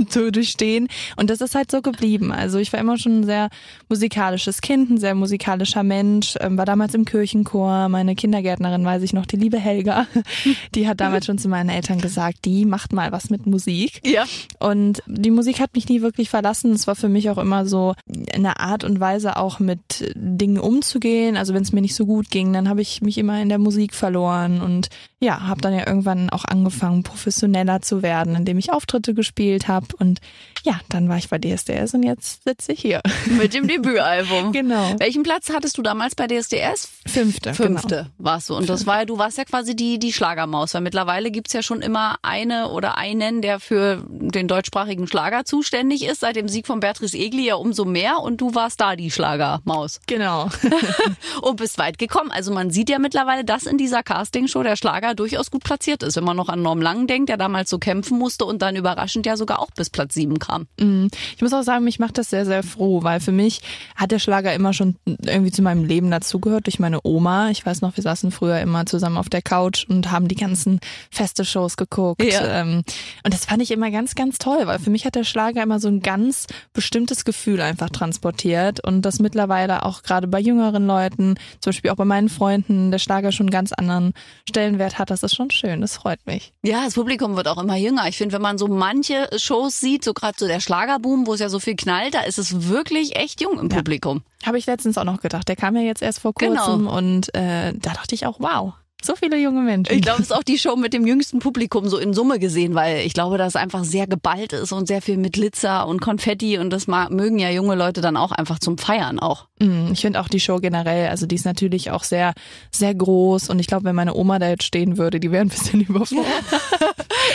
zu 0.09 0.31
durchstehen. 0.31 0.87
Und 1.15 1.29
das 1.29 1.41
ist 1.41 1.55
halt 1.55 1.71
so 1.71 1.81
geblieben. 1.81 2.31
Also 2.31 2.59
ich 2.59 2.71
war 2.71 2.79
immer 2.79 2.97
schon 2.97 3.21
ein 3.21 3.23
sehr 3.25 3.49
musikalisches 3.89 4.61
Kind, 4.61 4.91
ein 4.91 4.97
sehr 4.97 5.15
musikalischer 5.15 5.83
Mensch, 5.83 6.35
ähm, 6.39 6.57
war 6.57 6.65
damals 6.65 6.93
im 6.93 7.05
Kirchenchor. 7.05 7.89
Meine 7.89 8.15
Kindergärtnerin, 8.15 8.85
weiß 8.85 9.01
ich 9.03 9.13
noch, 9.13 9.25
die 9.25 9.37
liebe 9.37 9.59
Helga, 9.59 10.07
die 10.75 10.87
hat 10.87 11.01
damals 11.01 11.25
schon 11.25 11.37
zu 11.37 11.49
meinen 11.49 11.69
Eltern 11.69 11.99
gesagt, 11.99 12.45
die 12.45 12.65
macht 12.65 12.93
mal 12.93 13.11
was 13.11 13.29
mit 13.29 13.45
Musik. 13.45 14.01
Ja. 14.05 14.25
Und 14.59 15.01
die 15.07 15.31
Musik 15.31 15.59
hat 15.59 15.75
mich 15.75 15.89
nie 15.89 16.01
wirklich 16.01 16.29
verlassen. 16.29 16.73
Es 16.73 16.87
war 16.87 16.95
für 16.95 17.09
mich 17.09 17.29
auch 17.29 17.37
immer 17.37 17.65
so 17.65 17.93
eine 18.33 18.59
Art 18.59 18.83
und 18.83 18.99
Weise, 18.99 19.37
auch 19.37 19.59
mit 19.59 20.11
Dingen 20.15 20.59
umzugehen. 20.59 21.37
Also 21.37 21.53
wenn 21.53 21.63
es 21.63 21.71
mir 21.71 21.81
nicht 21.81 21.95
so 21.95 22.05
gut 22.05 22.29
ging, 22.29 22.53
dann 22.53 22.62
habe 22.67 22.81
ich 22.81 23.01
mich 23.01 23.17
immer 23.17 23.41
in 23.41 23.49
der 23.49 23.59
Musik 23.59 23.93
verloren 23.93 24.61
und 24.61 24.89
ja, 25.23 25.41
habe 25.47 25.61
dann 25.61 25.73
ja 25.73 25.87
irgendwann 25.87 26.29
auch 26.29 26.43
angefangen, 26.45 27.03
professioneller 27.03 27.81
zu 27.81 28.01
werden, 28.03 28.35
indem 28.35 28.57
ich 28.57 28.71
Auftritte 28.71 29.13
gespielt 29.13 29.67
habe. 29.67 29.87
Und 29.97 30.19
ja, 30.63 30.79
dann 30.89 31.07
war 31.09 31.17
ich 31.17 31.29
bei 31.29 31.39
DSDS 31.39 31.93
und 31.93 32.03
jetzt 32.03 32.43
sitze 32.43 32.73
ich 32.73 32.81
hier. 32.81 33.01
Mit 33.25 33.53
dem 33.53 33.67
Debütalbum. 33.67 34.51
Genau. 34.51 34.95
Welchen 34.99 35.23
Platz 35.23 35.49
hattest 35.53 35.77
du 35.77 35.81
damals 35.81 36.15
bei 36.15 36.27
DSDS? 36.27 36.89
Fünfte. 37.07 37.53
Fünfte 37.53 37.95
Genau. 37.95 38.09
warst 38.17 38.49
du. 38.49 38.55
Und 38.55 38.67
das 38.69 38.85
war, 38.85 39.05
du 39.05 39.17
warst 39.17 39.37
ja 39.37 39.45
quasi 39.45 39.75
die, 39.75 39.97
die 39.97 40.11
Schlagermaus, 40.13 40.73
weil 40.73 40.81
mittlerweile 40.81 41.31
gibt's 41.31 41.53
ja 41.53 41.63
schon 41.63 41.81
immer 41.81 42.17
eine 42.21 42.69
oder 42.69 42.97
einen, 42.97 43.41
der 43.41 43.59
für 43.59 44.03
den 44.09 44.47
deutschsprachigen 44.47 45.07
Schlager 45.07 45.45
zuständig 45.45 46.03
ist. 46.05 46.19
Seit 46.21 46.35
dem 46.35 46.49
Sieg 46.49 46.67
von 46.67 46.79
Beatrice 46.81 47.17
Egli 47.17 47.45
ja 47.47 47.55
umso 47.55 47.85
mehr. 47.85 48.19
Und 48.19 48.41
du 48.41 48.55
warst 48.55 48.81
da 48.81 48.95
die 48.95 49.11
Schlagermaus. 49.11 50.01
Genau. 50.07 50.49
Und 51.41 51.57
bist 51.57 51.77
weit 51.77 51.97
gekommen. 51.97 52.31
Also 52.31 52.53
man 52.53 52.71
sieht 52.71 52.89
ja 52.89 52.99
mittlerweile, 52.99 53.45
dass 53.45 53.65
in 53.65 53.77
dieser 53.77 54.03
Castingshow 54.03 54.63
der 54.63 54.75
Schlager 54.75 55.12
durchaus 55.15 55.51
gut 55.51 55.63
platziert 55.63 56.03
ist. 56.03 56.15
Wenn 56.15 56.23
man 56.23 56.37
noch 56.37 56.49
an 56.49 56.61
Norm 56.61 56.81
Lang 56.81 57.07
denkt, 57.07 57.29
der 57.29 57.37
damals 57.37 57.69
so 57.69 57.77
kämpfen 57.79 58.17
musste 58.17 58.45
und 58.45 58.61
dann 58.61 58.75
überraschend 58.75 59.25
ja 59.25 59.37
sogar 59.37 59.59
auch 59.59 59.71
bis 59.71 59.89
Platz 59.89 60.13
sieben 60.13 60.39
kam. 60.39 60.67
Mm, 60.79 61.07
Ich 61.35 61.41
muss 61.41 61.53
auch 61.53 61.63
sagen, 61.63 61.83
mich 61.83 61.99
macht 61.99 62.17
das 62.17 62.29
sehr, 62.29 62.45
sehr 62.45 62.63
froh, 62.63 63.03
weil 63.03 63.19
für 63.19 63.31
mich 63.31 63.61
hat 63.95 64.11
der 64.11 64.19
Schlager 64.19 64.53
immer 64.53 64.73
schon 64.73 64.95
irgendwie 65.05 65.51
zu 65.51 65.61
meinem 65.61 65.83
Leben 65.85 66.11
dazugehört 66.11 66.65
durch 66.67 66.79
meine 66.79 66.99
Oma. 67.03 67.49
Ich 67.49 67.65
weiß 67.65 67.81
noch, 67.81 67.95
wir 67.95 68.03
saßen 68.03 68.31
früher 68.31 68.59
immer 68.59 68.85
zusammen 68.85 69.17
auf 69.17 69.29
der 69.29 69.41
Couch 69.41 69.85
und 69.89 70.11
haben 70.11 70.27
die 70.27 70.35
ganzen 70.35 70.79
Feste-Shows 71.11 71.77
geguckt. 71.77 72.23
Ja. 72.23 72.61
Ähm, 72.61 72.83
Und 73.23 73.33
das 73.33 73.45
fand 73.45 73.61
ich 73.61 73.71
immer 73.71 73.91
ganz, 73.91 74.15
ganz 74.15 74.37
toll, 74.37 74.61
weil 74.65 74.79
für 74.79 74.89
mich 74.89 75.05
hat 75.05 75.15
der 75.15 75.23
Schlager 75.23 75.61
immer 75.63 75.79
so 75.79 75.87
ein 75.87 76.01
ganz 76.01 76.47
bestimmtes 76.73 77.25
Gefühl 77.25 77.61
einfach 77.61 77.89
transportiert 77.89 78.83
und 78.85 79.01
das 79.03 79.19
mittlerweile 79.19 79.85
auch 79.85 80.03
gerade 80.03 80.27
bei 80.27 80.39
jüngeren 80.39 80.85
Leuten, 80.87 81.35
zum 81.59 81.71
Beispiel 81.71 81.91
auch 81.91 81.95
bei 81.95 82.05
meinen 82.05 82.29
Freunden, 82.29 82.91
der 82.91 82.99
Schlager 82.99 83.31
schon 83.31 83.47
einen 83.47 83.51
ganz 83.51 83.73
anderen 83.73 84.13
Stellenwert 84.47 84.99
hat. 84.99 85.02
Das 85.09 85.23
ist 85.23 85.35
schon 85.35 85.49
schön, 85.51 85.81
das 85.81 85.97
freut 85.97 86.25
mich. 86.25 86.53
Ja, 86.63 86.83
das 86.85 86.93
Publikum 86.95 87.35
wird 87.35 87.47
auch 87.47 87.61
immer 87.61 87.75
jünger. 87.75 88.07
Ich 88.07 88.17
finde, 88.17 88.33
wenn 88.35 88.41
man 88.41 88.57
so 88.57 88.67
manche 88.67 89.27
Shows 89.37 89.79
sieht, 89.79 90.03
so 90.03 90.13
gerade 90.13 90.35
so 90.37 90.47
der 90.47 90.59
Schlagerboom, 90.59 91.27
wo 91.27 91.33
es 91.33 91.39
ja 91.39 91.49
so 91.49 91.59
viel 91.59 91.75
knallt, 91.75 92.13
da 92.13 92.21
ist 92.21 92.37
es 92.39 92.67
wirklich 92.69 93.15
echt 93.15 93.41
jung 93.41 93.59
im 93.59 93.69
Ja. 93.69 93.77
Publikum. 93.77 94.23
Habe 94.45 94.57
ich 94.57 94.65
letztens 94.65 94.97
auch 94.97 95.03
noch 95.05 95.21
gedacht. 95.21 95.47
Der 95.47 95.55
kam 95.55 95.75
ja 95.75 95.81
jetzt 95.81 96.01
erst 96.01 96.19
vor 96.19 96.33
Genau. 96.33 96.63
kurzem 96.65 96.87
und 96.87 97.33
äh, 97.35 97.73
da 97.73 97.93
dachte 97.93 98.15
ich 98.15 98.25
auch, 98.25 98.39
wow, 98.39 98.73
so 99.05 99.15
viele 99.15 99.37
junge 99.37 99.61
Menschen. 99.61 99.93
Ich 99.95 100.01
glaube, 100.01 100.21
es 100.21 100.27
ist 100.29 100.35
auch 100.35 100.43
die 100.43 100.57
Show 100.57 100.75
mit 100.75 100.93
dem 100.93 101.05
jüngsten 101.07 101.39
Publikum 101.39 101.87
so 101.89 101.97
in 101.97 102.13
Summe 102.13 102.39
gesehen, 102.39 102.75
weil 102.75 102.99
ich 103.05 103.13
glaube, 103.13 103.37
dass 103.37 103.49
es 103.49 103.55
einfach 103.55 103.83
sehr 103.83 104.07
geballt 104.07 104.53
ist 104.53 104.71
und 104.71 104.87
sehr 104.87 105.01
viel 105.01 105.17
mit 105.17 105.33
Glitzer 105.33 105.87
und 105.87 106.01
Konfetti 106.01 106.57
und 106.57 106.69
das 106.69 106.87
mögen 106.87 107.39
ja 107.39 107.49
junge 107.49 107.75
Leute 107.75 108.01
dann 108.01 108.17
auch 108.17 108.31
einfach 108.31 108.59
zum 108.59 108.77
Feiern 108.77 109.19
auch. 109.19 109.47
Mm, 109.59 109.91
Ich 109.93 110.01
finde 110.01 110.19
auch 110.19 110.27
die 110.27 110.39
Show 110.39 110.57
generell, 110.57 111.09
also 111.09 111.25
die 111.25 111.35
ist 111.35 111.45
natürlich 111.45 111.91
auch 111.91 112.03
sehr, 112.03 112.33
sehr 112.71 112.93
groß 112.95 113.49
und 113.49 113.59
ich 113.59 113.67
glaube, 113.67 113.85
wenn 113.85 113.95
meine 113.95 114.13
Oma 114.15 114.39
da 114.39 114.49
jetzt 114.49 114.63
stehen 114.63 114.97
würde, 114.97 115.19
die 115.19 115.31
wäre 115.31 115.43
ein 115.45 115.49
bisschen 115.49 115.81
überfordert. 115.87 116.25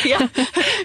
Ja, 0.04 0.18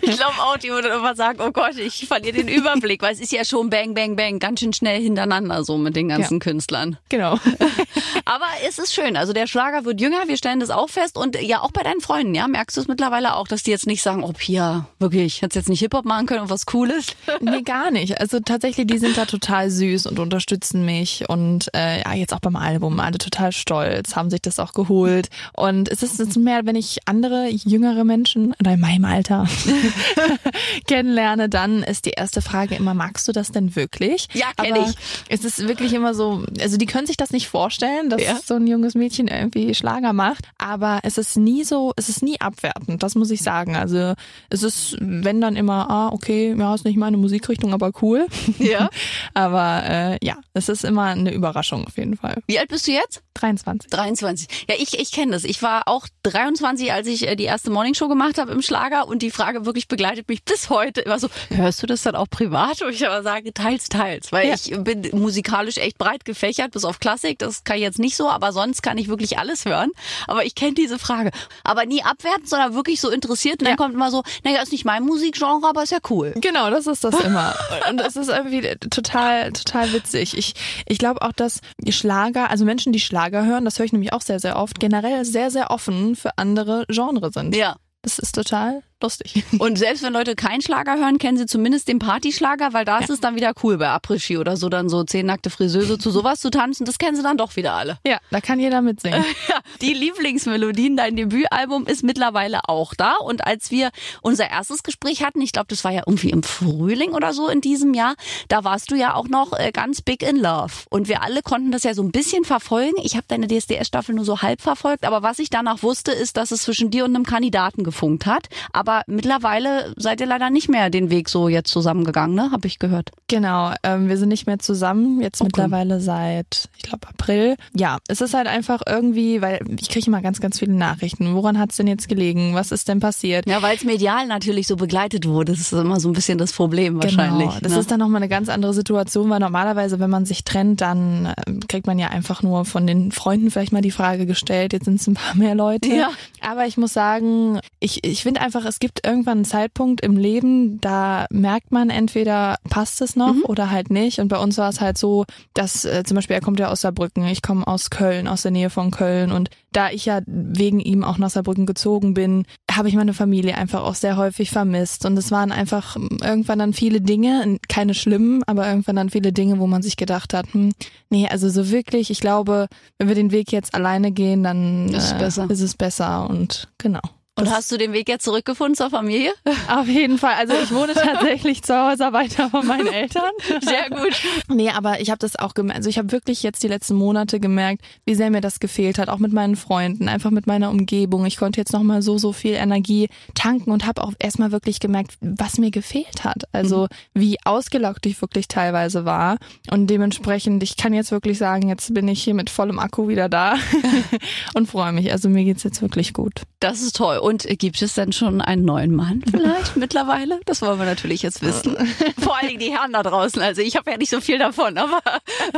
ich 0.01 0.15
glaube 0.17 0.35
auch, 0.39 0.57
die 0.57 0.69
würde 0.69 0.87
immer 0.89 1.15
sagen, 1.15 1.39
oh 1.45 1.51
Gott, 1.51 1.77
ich 1.77 2.07
verliere 2.07 2.37
den 2.37 2.47
Überblick, 2.47 3.01
weil 3.01 3.13
es 3.13 3.19
ist 3.19 3.31
ja 3.31 3.43
schon 3.45 3.69
bang, 3.69 3.93
bang, 3.93 4.15
bang, 4.15 4.39
ganz 4.39 4.59
schön 4.59 4.73
schnell 4.73 5.01
hintereinander 5.01 5.63
so 5.63 5.77
mit 5.77 5.95
den 5.95 6.07
ganzen 6.09 6.39
Künstlern. 6.39 6.97
Genau. 7.09 7.33
Aber 8.25 8.45
es 8.67 8.79
ist 8.79 8.93
schön, 8.93 9.17
also 9.17 9.33
der 9.33 9.47
Schlager 9.47 9.85
wird 9.85 9.99
jünger, 10.01 10.27
wir 10.27 10.37
stellen 10.37 10.59
das 10.59 10.69
auch 10.73 10.89
fest 10.89 11.17
und 11.17 11.39
ja, 11.41 11.61
auch 11.61 11.71
bei 11.71 11.83
deinen 11.83 12.01
Freunden, 12.01 12.35
ja, 12.35 12.47
merkst 12.47 12.77
du 12.77 12.81
es 12.81 12.87
mittlerweile 12.87 13.35
auch, 13.35 13.47
dass 13.47 13.63
die 13.63 13.71
jetzt 13.71 13.87
nicht 13.87 14.01
sagen, 14.01 14.23
oh 14.23 14.33
Pia, 14.33 14.87
wirklich, 14.99 15.41
hättest 15.41 15.55
jetzt 15.55 15.69
nicht 15.69 15.79
Hip-Hop 15.79 16.05
machen 16.05 16.25
können 16.25 16.41
und 16.41 16.49
was 16.49 16.65
Cooles? 16.65 17.07
Nee, 17.41 17.61
gar 17.61 17.91
nicht. 17.91 18.19
Also 18.21 18.39
tatsächlich, 18.39 18.87
die 18.87 18.97
sind 18.97 19.17
da 19.17 19.25
total 19.25 19.69
süß 19.69 20.05
und 20.05 20.19
unterstützen 20.19 20.85
mich 20.85 21.27
und 21.29 21.69
äh, 21.75 22.01
ja, 22.01 22.13
jetzt 22.13 22.33
auch 22.33 22.39
beim 22.39 22.55
Album, 22.55 22.99
alle 22.99 23.17
total 23.17 23.51
stolz, 23.51 24.15
haben 24.15 24.29
sich 24.29 24.41
das 24.41 24.59
auch 24.59 24.71
geholt. 24.73 25.29
Und 25.53 25.89
es 25.89 26.03
ist 26.03 26.19
jetzt 26.19 26.37
mehr, 26.37 26.65
wenn 26.65 26.75
ich 26.75 26.99
andere 27.05 27.49
jüngere 27.49 28.03
Menschen 28.03 28.53
oder 28.59 28.73
in 28.73 28.79
meinem 28.79 29.05
Alter 29.05 29.47
kennenlerne, 30.87 31.49
dann 31.49 31.83
ist 31.83 32.05
die 32.05 32.11
erste 32.11 32.41
Frage 32.41 32.75
immer, 32.75 32.93
magst 32.93 33.27
du 33.27 33.31
das 33.31 33.51
denn 33.51 33.75
wirklich? 33.75 34.27
Ja, 34.33 34.47
kenn 34.57 34.73
Aber 34.73 34.87
ich. 34.87 34.95
Es 35.29 35.43
ist 35.43 35.67
wirklich 35.67 35.93
immer 35.93 36.13
so, 36.13 36.43
also 36.61 36.77
die 36.77 36.85
können 36.85 37.07
sich 37.07 37.17
das 37.17 37.31
nicht 37.31 37.47
vorstellen, 37.47 38.09
dass 38.09 38.21
Ja. 38.21 38.39
so 38.43 38.55
ein 38.55 38.67
junges 38.67 38.95
Mädchen 38.95 39.27
irgendwie 39.27 39.73
Schlager 39.75 40.13
macht, 40.13 40.45
aber 40.63 40.99
es 41.03 41.17
ist 41.17 41.35
nie 41.37 41.63
so, 41.63 41.91
es 41.97 42.09
ist 42.09 42.23
nie 42.23 42.39
abwertend, 42.39 43.03
das 43.03 43.15
muss 43.15 43.29
ich 43.31 43.41
sagen. 43.41 43.75
Also 43.75 44.13
es 44.49 44.63
ist, 44.63 44.95
wenn 44.99 45.41
dann 45.41 45.55
immer, 45.55 45.89
ah, 45.89 46.09
okay, 46.13 46.55
ja, 46.57 46.73
ist 46.73 46.85
nicht 46.85 46.97
meine 46.97 47.17
Musikrichtung, 47.17 47.73
aber 47.73 47.91
cool. 48.01 48.27
Ja. 48.59 48.89
aber 49.33 49.83
äh, 49.85 50.25
ja, 50.25 50.37
es 50.53 50.69
ist 50.69 50.83
immer 50.85 51.03
eine 51.03 51.33
Überraschung 51.33 51.85
auf 51.85 51.97
jeden 51.97 52.15
Fall. 52.17 52.41
Wie 52.47 52.59
alt 52.59 52.69
bist 52.69 52.87
du 52.87 52.91
jetzt? 52.91 53.21
23. 53.35 53.89
23. 53.89 54.47
Ja, 54.69 54.75
ich, 54.77 54.99
ich 54.99 55.11
kenne 55.11 55.31
das. 55.33 55.43
Ich 55.43 55.61
war 55.61 55.87
auch 55.87 56.07
23, 56.23 56.93
als 56.93 57.07
ich 57.07 57.27
äh, 57.27 57.35
die 57.35 57.43
erste 57.45 57.71
Morningshow 57.71 58.07
gemacht 58.07 58.37
habe 58.37 58.51
im 58.51 58.61
Schlager 58.61 59.07
und 59.07 59.21
die 59.21 59.31
Frage 59.31 59.65
wirklich 59.65 59.87
begleitet 59.87 60.29
mich 60.29 60.43
bis 60.43 60.69
heute 60.69 61.01
immer 61.01 61.19
so, 61.19 61.27
hörst 61.49 61.81
du 61.83 61.87
das 61.87 62.03
dann 62.03 62.15
auch 62.15 62.29
privat? 62.29 62.81
Und 62.81 62.93
ich 62.93 63.05
aber 63.05 63.23
sage, 63.23 63.53
teils, 63.53 63.89
teils, 63.89 64.31
weil 64.31 64.47
Ja. 64.47 64.55
ich 64.55 64.71
bin 64.83 65.09
musikalisch 65.13 65.77
echt 65.77 65.97
breit 65.97 66.25
gefächert, 66.25 66.71
bis 66.71 66.85
auf 66.85 66.99
Klassik, 66.99 67.39
das 67.39 67.63
kann 67.63 67.77
ich 67.77 67.81
jetzt 67.81 67.99
nicht 67.99 68.15
so, 68.15 68.29
aber 68.29 68.51
sonst 68.53 68.81
kann 68.83 68.97
ich 68.97 69.07
wirklich 69.07 69.37
alles 69.39 69.65
hören. 69.65 69.89
Aber 70.27 70.42
ich 70.43 70.55
kenne 70.55 70.73
diese 70.73 70.99
Frage. 70.99 71.31
Aber 71.63 71.85
nie 71.85 72.03
abwertend, 72.03 72.49
sondern 72.49 72.73
wirklich 72.75 72.99
so 73.01 73.09
interessiert 73.09 73.55
und 73.61 73.65
dann 73.65 73.71
Ja. 73.73 73.77
kommt 73.77 73.93
immer 73.93 74.11
so, 74.11 74.23
naja, 74.43 74.61
ist 74.61 74.71
nicht 74.71 74.85
mein 74.85 75.03
Musikgenre, 75.03 75.67
aber 75.67 75.83
ist 75.83 75.91
ja 75.91 75.99
cool. 76.09 76.33
Genau, 76.37 76.69
das 76.69 76.87
ist 76.87 77.03
das 77.03 77.19
immer. 77.21 77.55
Und 77.89 77.99
es 78.01 78.15
ist 78.15 78.29
irgendwie 78.29 78.61
total, 78.89 79.51
total 79.51 79.91
witzig. 79.93 80.37
Ich, 80.37 80.53
ich 80.87 80.97
glaube 80.97 81.21
auch, 81.21 81.33
dass 81.33 81.59
Schlager, 81.89 82.49
also 82.49 82.65
Menschen, 82.65 82.93
die 82.93 82.99
Schlager 82.99 83.45
hören, 83.45 83.65
das 83.65 83.77
höre 83.79 83.85
ich 83.85 83.93
nämlich 83.93 84.13
auch 84.13 84.21
sehr, 84.21 84.39
sehr 84.39 84.57
oft, 84.57 84.79
generell 84.79 85.25
sehr, 85.25 85.51
sehr 85.51 85.71
offen 85.71 86.15
für 86.15 86.37
andere 86.37 86.85
Genres 86.89 87.33
sind. 87.33 87.55
Ja. 87.55 87.75
Das 88.01 88.19
ist 88.19 88.35
total 88.35 88.83
lustig. 89.03 89.43
Und 89.59 89.77
selbst 89.77 90.03
wenn 90.03 90.13
Leute 90.13 90.35
keinen 90.35 90.61
Schlager 90.61 90.97
hören, 90.97 91.19
kennen 91.19 91.37
sie 91.37 91.45
zumindest 91.45 91.87
den 91.87 91.99
Partyschlager, 91.99 92.73
weil 92.73 92.85
da 92.85 92.99
ist 92.99 93.09
es 93.09 93.19
dann 93.19 93.35
wieder 93.35 93.53
cool 93.61 93.77
bei 93.77 93.89
Après-Ski 93.89 94.37
oder 94.37 94.57
so, 94.57 94.69
dann 94.69 94.89
so 94.89 95.03
zehn 95.03 95.25
nackte 95.25 95.49
Friseuse 95.49 95.99
zu 95.99 96.09
sowas 96.09 96.39
zu 96.39 96.49
tanzen, 96.49 96.85
das 96.85 96.97
kennen 96.97 97.15
sie 97.15 97.23
dann 97.23 97.37
doch 97.37 97.55
wieder 97.55 97.73
alle. 97.73 97.99
Ja, 98.05 98.17
da 98.31 98.41
kann 98.41 98.59
jeder 98.59 98.81
mitsingen. 98.81 99.23
Ja, 99.49 99.59
die 99.81 99.93
Lieblingsmelodien, 99.93 100.95
dein 100.95 101.17
Debütalbum 101.17 101.85
ist 101.85 102.03
mittlerweile 102.03 102.61
auch 102.69 102.93
da. 102.93 103.15
Und 103.15 103.45
als 103.45 103.71
wir 103.71 103.89
unser 104.21 104.49
erstes 104.49 104.83
Gespräch 104.83 105.23
hatten, 105.23 105.41
ich 105.41 105.51
glaube, 105.51 105.67
das 105.67 105.83
war 105.83 105.91
ja 105.91 106.03
irgendwie 106.05 106.29
im 106.29 106.43
Frühling 106.43 107.11
oder 107.11 107.33
so 107.33 107.49
in 107.49 107.59
diesem 107.59 107.93
Jahr, 107.93 108.15
da 108.47 108.63
warst 108.63 108.91
du 108.91 108.95
ja 108.95 109.15
auch 109.15 109.27
noch 109.27 109.51
äh, 109.51 109.71
ganz 109.73 110.01
big 110.01 110.23
in 110.23 110.37
love. 110.37 110.71
Und 110.89 111.09
wir 111.09 111.23
alle 111.23 111.41
konnten 111.41 111.71
das 111.71 111.83
ja 111.83 111.93
so 111.93 112.03
ein 112.03 112.11
bisschen 112.11 112.45
verfolgen. 112.45 112.95
Ich 113.03 113.15
habe 113.15 113.25
deine 113.27 113.47
DSDS-Staffel 113.47 114.15
nur 114.15 114.23
so 114.23 114.41
halb 114.41 114.61
verfolgt, 114.61 115.03
aber 115.03 115.23
was 115.23 115.39
ich 115.39 115.49
danach 115.49 115.83
wusste, 115.83 116.13
ist, 116.13 116.37
dass 116.37 116.51
es 116.51 116.63
zwischen 116.63 116.89
dir 116.89 117.03
und 117.03 117.15
einem 117.15 117.25
Kandidaten 117.25 117.83
gefunkt 117.83 118.25
hat. 118.25 118.47
Aber 118.71 118.92
aber 118.93 119.03
mittlerweile 119.07 119.93
seid 119.97 120.21
ihr 120.21 120.27
leider 120.27 120.49
nicht 120.49 120.69
mehr 120.69 120.89
den 120.89 121.09
Weg 121.09 121.29
so 121.29 121.47
jetzt 121.49 121.71
zusammengegangen, 121.71 122.35
ne? 122.35 122.51
Habe 122.51 122.67
ich 122.67 122.79
gehört. 122.79 123.11
Genau, 123.27 123.73
ähm, 123.83 124.09
wir 124.09 124.17
sind 124.17 124.29
nicht 124.29 124.47
mehr 124.47 124.59
zusammen, 124.59 125.21
jetzt 125.21 125.41
Okay. 125.41 125.47
mittlerweile 125.47 125.99
seit, 125.99 126.69
ich 126.77 126.83
glaube, 126.83 127.07
April. 127.07 127.55
Ja, 127.75 127.97
es 128.07 128.21
ist 128.21 128.33
halt 128.33 128.47
einfach 128.47 128.81
irgendwie, 128.87 129.41
weil 129.41 129.59
ich 129.79 129.89
kriege 129.89 130.07
immer 130.07 130.21
ganz, 130.21 130.39
ganz 130.39 130.59
viele 130.59 130.73
Nachrichten. 130.73 131.33
Woran 131.33 131.59
hat's 131.59 131.77
denn 131.77 131.87
jetzt 131.87 132.07
gelegen? 132.07 132.53
Was 132.53 132.71
ist 132.71 132.87
denn 132.87 132.99
passiert? 132.99 133.47
Ja, 133.47 133.61
weil 133.61 133.75
es 133.75 133.83
medial 133.83 134.27
natürlich 134.27 134.67
so 134.67 134.75
begleitet 134.75 135.27
wurde. 135.27 135.53
Das 135.53 135.61
ist 135.61 135.73
immer 135.73 135.99
so 135.99 136.09
ein 136.09 136.13
bisschen 136.13 136.37
das 136.37 136.53
Problem 136.53 137.01
wahrscheinlich. 137.01 137.47
Genau, 137.49 137.59
das 137.61 137.73
ne? 137.73 137.79
ist 137.79 137.91
dann 137.91 137.99
nochmal 137.99 138.21
eine 138.21 138.29
ganz 138.29 138.49
andere 138.49 138.73
Situation, 138.73 139.29
weil 139.29 139.39
normalerweise, 139.39 139.99
wenn 139.99 140.09
man 140.09 140.25
sich 140.25 140.43
trennt, 140.43 140.81
dann 140.81 141.33
ähm, 141.47 141.59
kriegt 141.67 141.87
man 141.87 141.97
ja 141.99 142.09
einfach 142.09 142.43
nur 142.43 142.65
von 142.65 142.85
den 142.85 143.11
Freunden 143.11 143.49
vielleicht 143.49 143.71
mal 143.71 143.81
die 143.81 143.91
Frage 143.91 144.25
gestellt, 144.25 144.73
jetzt 144.73 144.85
sind 144.85 144.99
es 144.99 145.07
ein 145.07 145.15
paar 145.15 145.35
mehr 145.35 145.55
Leute. 145.55 145.89
Ja. 145.89 146.11
Aber 146.41 146.65
ich 146.65 146.77
muss 146.77 146.93
sagen, 146.93 147.59
ich, 147.79 148.03
ich 148.03 148.23
finde 148.23 148.41
einfach, 148.41 148.65
es 148.73 148.79
gibt 148.79 149.05
irgendwann 149.05 149.39
einen 149.39 149.45
Zeitpunkt 149.45 150.01
im 150.01 150.17
Leben, 150.17 150.81
da 150.81 151.27
merkt 151.29 151.71
man 151.71 151.89
entweder 151.91 152.57
passt 152.69 153.01
es 153.01 153.15
noch 153.15 153.33
Mhm. 153.33 153.43
oder 153.47 153.69
halt 153.69 153.91
nicht. 153.91 154.19
Und 154.19 154.27
bei 154.29 154.37
uns 154.39 154.57
war 154.57 154.69
es 154.69 154.81
halt 154.81 154.97
so, 154.97 155.25
dass 155.53 155.85
äh, 155.85 156.03
zum 156.03 156.15
Beispiel 156.15 156.35
er 156.35 156.41
kommt 156.41 156.59
ja 156.59 156.69
aus 156.69 156.81
Saarbrücken, 156.81 157.25
ich 157.27 157.41
komme 157.43 157.67
aus 157.67 157.89
Köln, 157.91 158.27
aus 158.27 158.41
der 158.41 158.51
Nähe 158.51 158.69
von 158.71 158.89
Köln 158.91 159.31
und 159.31 159.49
da 159.71 159.89
ich 159.89 160.05
ja 160.05 160.21
wegen 160.27 160.79
ihm 160.79 161.03
auch 161.03 161.17
nach 161.17 161.29
Saarbrücken 161.31 161.65
gezogen 161.65 162.13
bin, 162.13 162.45
habe 162.71 162.89
ich 162.89 162.95
meine 162.95 163.13
Familie 163.13 163.55
einfach 163.57 163.83
auch 163.83 163.95
sehr 163.95 164.17
häufig 164.17 164.51
vermisst. 164.51 165.05
Und 165.05 165.17
es 165.17 165.31
waren 165.31 165.51
einfach 165.51 165.95
ähm, 165.95 166.17
irgendwann 166.21 166.59
dann 166.59 166.73
viele 166.73 167.01
Dinge, 167.01 167.57
keine 167.69 167.93
schlimmen, 167.93 168.43
aber 168.47 168.67
irgendwann 168.67 168.95
dann 168.95 169.09
viele 169.09 169.31
Dinge, 169.33 169.59
wo 169.59 169.67
man 169.67 169.81
sich 169.81 169.97
gedacht 169.97 170.33
hat, 170.33 170.53
hm, 170.53 170.73
nee, 171.09 171.27
also 171.27 171.49
so 171.49 171.69
wirklich, 171.71 172.09
ich 172.11 172.19
glaube, 172.19 172.67
wenn 172.99 173.07
wir 173.07 173.15
den 173.15 173.31
Weg 173.31 173.51
jetzt 173.51 173.73
alleine 173.75 174.11
gehen, 174.11 174.43
dann 174.43 174.89
Ist 174.89 175.11
es 175.11 175.17
besser. 175.17 175.49
ist 175.49 175.61
es 175.61 175.75
besser 175.75 176.29
und 176.29 176.69
genau. 176.77 177.01
Und 177.35 177.49
hast 177.49 177.71
du 177.71 177.77
den 177.77 177.93
Weg 177.93 178.09
jetzt 178.09 178.25
zurückgefunden 178.25 178.75
zur 178.75 178.91
Familie? 178.91 179.33
Auf 179.67 179.87
jeden 179.87 180.19
Fall. 180.19 180.35
Also 180.35 180.53
ich 180.53 180.71
wohne 180.71 180.93
tatsächlich 180.93 181.63
zu 181.63 181.75
Hause 181.75 182.13
weiter 182.13 182.49
von 182.49 182.65
meinen 182.67 182.87
Eltern. 182.87 183.31
Sehr 183.61 183.89
gut. 183.89 184.21
Nee, 184.49 184.69
aber 184.69 185.01
ich 185.01 185.09
habe 185.09 185.17
das 185.17 185.37
auch 185.37 185.53
gemerkt. 185.53 185.77
Also 185.77 185.89
ich 185.89 185.97
habe 185.97 186.11
wirklich 186.11 186.43
jetzt 186.43 186.61
die 186.61 186.67
letzten 186.67 186.95
Monate 186.95 187.39
gemerkt, 187.39 187.83
wie 188.05 188.13
sehr 188.13 188.29
mir 188.29 188.41
das 188.41 188.59
gefehlt 188.59 188.99
hat, 188.99 189.09
auch 189.09 189.17
mit 189.17 189.33
meinen 189.33 189.55
Freunden, 189.55 190.09
einfach 190.09 190.29
mit 190.29 190.45
meiner 190.45 190.69
Umgebung. 190.69 191.25
Ich 191.25 191.37
konnte 191.37 191.59
jetzt 191.59 191.73
noch 191.73 191.81
mal 191.81 192.03
so 192.03 192.19
so 192.19 192.33
viel 192.33 192.53
Energie 192.53 193.09
tanken 193.33 193.71
und 193.71 193.87
habe 193.87 194.03
auch 194.03 194.13
erstmal 194.19 194.51
wirklich 194.51 194.79
gemerkt, 194.79 195.13
was 195.21 195.57
mir 195.57 195.71
gefehlt 195.71 196.23
hat. 196.23 196.43
Also 196.51 196.87
wie 197.15 197.37
ausgelaugt 197.45 198.05
ich 198.05 198.21
wirklich 198.21 198.47
teilweise 198.47 199.05
war 199.05 199.37
und 199.71 199.87
dementsprechend, 199.87 200.61
ich 200.61 200.77
kann 200.77 200.93
jetzt 200.93 201.11
wirklich 201.11 201.39
sagen, 201.39 201.69
jetzt 201.69 201.93
bin 201.93 202.07
ich 202.07 202.23
hier 202.23 202.35
mit 202.35 202.51
vollem 202.51 202.77
Akku 202.77 203.07
wieder 203.07 203.27
da 203.27 203.55
und 204.53 204.67
freue 204.67 204.91
mich. 204.91 205.11
Also 205.11 205.29
mir 205.29 205.43
geht's 205.43 205.63
jetzt 205.63 205.81
wirklich 205.81 206.13
gut. 206.13 206.43
Das 206.59 206.81
ist 206.81 206.95
toll. 206.95 207.17
Und 207.23 207.47
gibt 207.57 207.81
es 207.81 207.93
denn 207.95 208.11
schon 208.11 208.41
einen 208.41 208.65
neuen 208.65 208.93
Mann 208.93 209.23
vielleicht 209.29 209.75
mittlerweile? 209.77 210.39
Das 210.45 210.61
wollen 210.61 210.77
wir 210.77 210.85
natürlich 210.85 211.21
jetzt 211.21 211.41
wissen. 211.41 211.75
Vor 212.19 212.37
allen 212.37 212.47
Dingen 212.49 212.59
die 212.59 212.71
Herren 212.71 212.91
da 212.91 213.01
draußen. 213.01 213.41
Also 213.41 213.61
ich 213.61 213.77
habe 213.77 213.89
ja 213.91 213.97
nicht 213.97 214.09
so 214.09 214.19
viel 214.19 214.37
davon, 214.37 214.77
aber, 214.77 214.99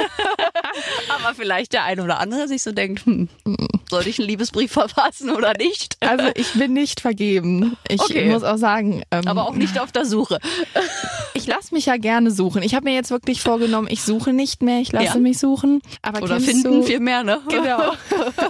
aber 1.09 1.33
vielleicht 1.35 1.73
der 1.73 1.83
ein 1.83 1.99
oder 1.99 2.19
andere 2.19 2.47
sich 2.47 2.61
so 2.63 2.71
denkt, 2.71 3.05
hm, 3.05 3.29
soll 3.89 4.05
ich 4.07 4.19
einen 4.19 4.27
Liebesbrief 4.27 4.71
verfassen 4.71 5.29
oder 5.31 5.53
nicht? 5.57 5.97
Also 6.01 6.25
ich 6.35 6.53
bin 6.53 6.73
nicht 6.73 7.01
vergeben. 7.01 7.77
Ich 7.87 8.01
Okay. 8.01 8.29
muss 8.29 8.43
auch 8.43 8.57
sagen, 8.57 9.01
ähm, 9.11 9.27
Aber 9.27 9.47
auch 9.47 9.55
nicht 9.55 9.79
auf 9.79 9.91
der 9.91 10.05
Suche. 10.05 10.39
Ich 11.33 11.47
lasse 11.47 11.73
mich 11.73 11.87
ja 11.87 11.97
gerne 11.97 12.29
suchen. 12.31 12.61
Ich 12.61 12.75
habe 12.75 12.85
mir 12.85 12.93
jetzt 12.93 13.09
wirklich 13.11 13.41
vorgenommen, 13.41 13.87
ich 13.89 14.03
suche 14.03 14.33
nicht 14.33 14.61
mehr, 14.61 14.79
ich 14.81 14.91
lasse 14.91 15.05
Ja. 15.05 15.15
mich 15.17 15.37
suchen. 15.39 15.81
Aber 16.01 16.21
Oder 16.21 16.39
finden 16.39 16.63
du, 16.81 16.83
viel 16.83 16.99
mehr, 16.99 17.23
ne? 17.23 17.39
Genau. 17.49 17.93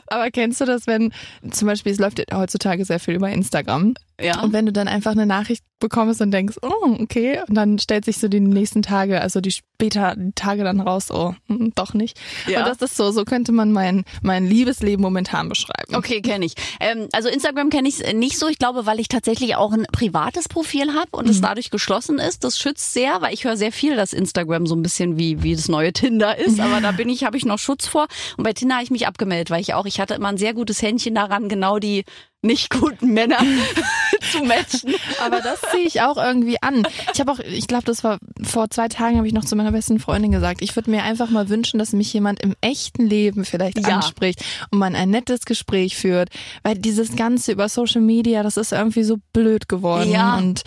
Aber 0.07 0.31
kennst 0.31 0.61
du 0.61 0.65
das, 0.65 0.87
wenn 0.87 1.13
zum 1.51 1.67
Beispiel, 1.67 1.91
es 1.91 1.99
läuft 1.99 2.21
heutzutage 2.33 2.83
sehr 2.85 2.99
viel 3.05 3.15
über 3.15 3.29
Instagram 3.29 3.93
Ja. 4.19 4.41
und 4.41 4.51
wenn 4.53 4.65
du 4.65 4.73
dann 4.73 4.87
einfach 4.87 5.11
eine 5.11 5.25
Nachricht 5.25 5.63
bekommst 5.79 6.21
und 6.21 6.31
denkst, 6.31 6.57
oh, 6.61 6.97
okay, 6.99 7.41
und 7.47 7.55
dann 7.55 7.79
stellt 7.79 8.05
sich 8.05 8.17
so 8.17 8.27
die 8.27 8.39
nächsten 8.39 8.81
Tage, 8.81 9.21
also 9.21 9.41
die 9.41 9.51
später 9.51 10.15
die 10.15 10.31
Tage 10.33 10.63
dann 10.63 10.79
raus, 10.79 11.11
oh, 11.11 11.33
hm, 11.47 11.73
doch 11.75 11.93
nicht. 11.93 12.17
Ja. 12.47 12.59
Und 12.59 12.69
das 12.69 12.81
ist 12.81 12.97
so, 12.97 13.11
so 13.11 13.25
könnte 13.25 13.51
man 13.51 13.71
mein, 13.71 14.05
mein 14.21 14.45
Liebesleben 14.45 15.01
momentan 15.01 15.49
beschreiben. 15.49 15.95
Okay, 15.95 16.21
kenne 16.21 16.45
ich. 16.45 16.55
Ähm, 16.79 17.07
also 17.11 17.27
Instagram 17.29 17.69
kenne 17.69 17.89
ich 17.89 18.13
nicht 18.13 18.39
so. 18.39 18.47
Ich 18.47 18.57
glaube, 18.57 18.85
weil 18.85 18.99
ich 18.99 19.09
tatsächlich 19.09 19.55
auch 19.55 19.73
ein 19.73 19.85
privates 19.91 20.47
Profil 20.47 20.93
habe 20.93 21.09
und 21.11 21.27
es 21.29 21.41
dadurch 21.41 21.71
geschlossen 21.71 22.19
ist. 22.19 22.43
Das 22.43 22.57
schützt 22.57 22.93
sehr, 22.93 23.21
weil 23.21 23.33
ich 23.33 23.43
höre 23.43 23.57
sehr 23.57 23.71
viel, 23.71 23.95
dass 23.95 24.13
Instagram 24.13 24.65
so 24.65 24.75
ein 24.75 24.81
bisschen 24.81 25.17
wie 25.17 25.43
wie 25.43 25.55
das 25.55 25.67
neue 25.67 25.91
Tinder 25.93 26.37
ist. 26.37 26.59
Aber 26.59 26.79
da 26.81 26.91
bin 26.91 27.09
ich, 27.09 27.23
habe 27.23 27.37
ich 27.37 27.45
noch 27.45 27.59
Schutz 27.59 27.87
vor. 27.87 28.07
Und 28.37 28.43
bei 28.43 28.53
Tinder 28.53 28.75
habe 28.75 28.83
ich 28.83 28.91
mich 28.91 29.07
abgemeldet, 29.07 29.49
weil 29.49 29.61
ich 29.61 29.73
auch, 29.73 29.85
ich 29.85 29.99
hatte 29.99 30.13
immer 30.13 30.29
ein 30.29 30.37
sehr 30.37 30.53
gutes 30.53 30.81
Händchen 30.81 31.15
daran, 31.15 31.49
genau 31.49 31.79
die 31.79 32.05
nicht 32.45 32.69
guten 32.69 33.13
Männer 33.13 33.39
zu 34.31 34.43
matchen. 34.43 34.95
Aber 35.23 35.41
das 35.41 35.61
ziehe 35.71 35.85
ich 35.85 36.01
auch 36.01 36.17
irgendwie 36.17 36.61
an. 36.61 36.83
Ich 37.13 37.19
habe 37.19 37.31
auch, 37.31 37.39
ich 37.39 37.67
glaube, 37.67 37.85
das 37.85 38.03
war 38.03 38.19
vor 38.43 38.69
zwei 38.69 38.87
Tagen, 38.87 39.17
habe 39.17 39.27
ich 39.27 39.33
noch 39.33 39.45
zu 39.45 39.55
meiner 39.55 39.71
besten 39.71 39.99
Freundin 39.99 40.31
gesagt, 40.31 40.61
ich 40.61 40.75
würde 40.75 40.91
mir 40.91 41.03
einfach 41.03 41.29
mal 41.29 41.49
wünschen, 41.49 41.77
dass 41.79 41.93
mich 41.93 42.11
jemand 42.13 42.41
im 42.41 42.55
echten 42.61 43.05
Leben 43.05 43.45
vielleicht 43.45 43.79
Ja. 43.87 43.95
anspricht 43.97 44.43
und 44.71 44.79
man 44.79 44.95
ein 44.95 45.09
nettes 45.09 45.41
Gespräch 45.45 45.95
führt, 45.97 46.29
weil 46.63 46.75
dieses 46.77 47.15
Ganze 47.15 47.51
über 47.51 47.69
Social 47.69 48.01
Media, 48.01 48.43
das 48.43 48.57
ist 48.57 48.71
irgendwie 48.71 49.03
so 49.03 49.17
blöd 49.33 49.67
geworden 49.69 50.11
Ja. 50.11 50.37
und 50.37 50.63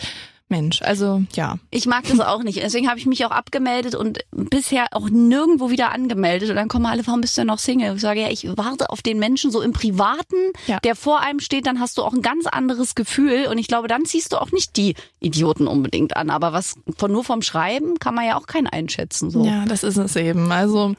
Mensch, 0.49 0.81
also 0.81 1.21
ja. 1.33 1.57
Ich 1.69 1.85
mag 1.85 2.05
das 2.07 2.19
auch 2.19 2.41
nicht. 2.43 2.57
Deswegen 2.61 2.89
habe 2.89 2.97
ich 2.99 3.05
mich 3.05 3.23
auch 3.25 3.31
abgemeldet 3.31 3.93
und 3.95 4.19
bisher 4.31 4.87
auch 4.91 5.09
nirgendwo 5.09 5.69
wieder 5.69 5.91
angemeldet. 5.91 6.49
Und 6.49 6.55
dann 6.55 6.67
kommen 6.67 6.87
alle, 6.87 7.05
warum 7.05 7.21
bist 7.21 7.37
du 7.37 7.41
denn 7.41 7.47
noch 7.47 7.59
Single? 7.59 7.95
Ich 7.95 8.01
sage, 8.01 8.21
ja, 8.21 8.29
ich 8.29 8.47
warte 8.57 8.89
auf 8.89 9.01
den 9.03 9.19
Menschen 9.19 9.51
so 9.51 9.61
im 9.61 9.73
Privaten, 9.73 10.35
Ja. 10.67 10.79
der 10.79 10.95
vor 10.95 11.19
einem 11.21 11.39
steht, 11.39 11.67
dann 11.67 11.79
hast 11.79 11.97
du 11.97 12.03
auch 12.03 12.13
ein 12.13 12.21
ganz 12.23 12.47
anderes 12.47 12.95
Gefühl. 12.95 13.45
Und 13.49 13.59
ich 13.59 13.67
glaube, 13.67 13.87
dann 13.87 14.05
ziehst 14.05 14.33
du 14.33 14.37
auch 14.37 14.51
nicht 14.51 14.75
die 14.75 14.95
Idioten 15.19 15.67
unbedingt 15.67 16.17
an. 16.17 16.29
Aber 16.31 16.51
was 16.51 16.75
von 16.97 17.11
nur 17.11 17.23
vom 17.23 17.41
Schreiben 17.43 17.99
kann 17.99 18.15
man 18.15 18.25
ja 18.25 18.35
auch 18.37 18.47
keinen 18.47 18.67
einschätzen. 18.67 19.29
So. 19.29 19.45
Ja, 19.45 19.65
das 19.65 19.83
ist 19.83 19.97
es 19.97 20.15
eben. 20.15 20.51
Also, 20.51 20.95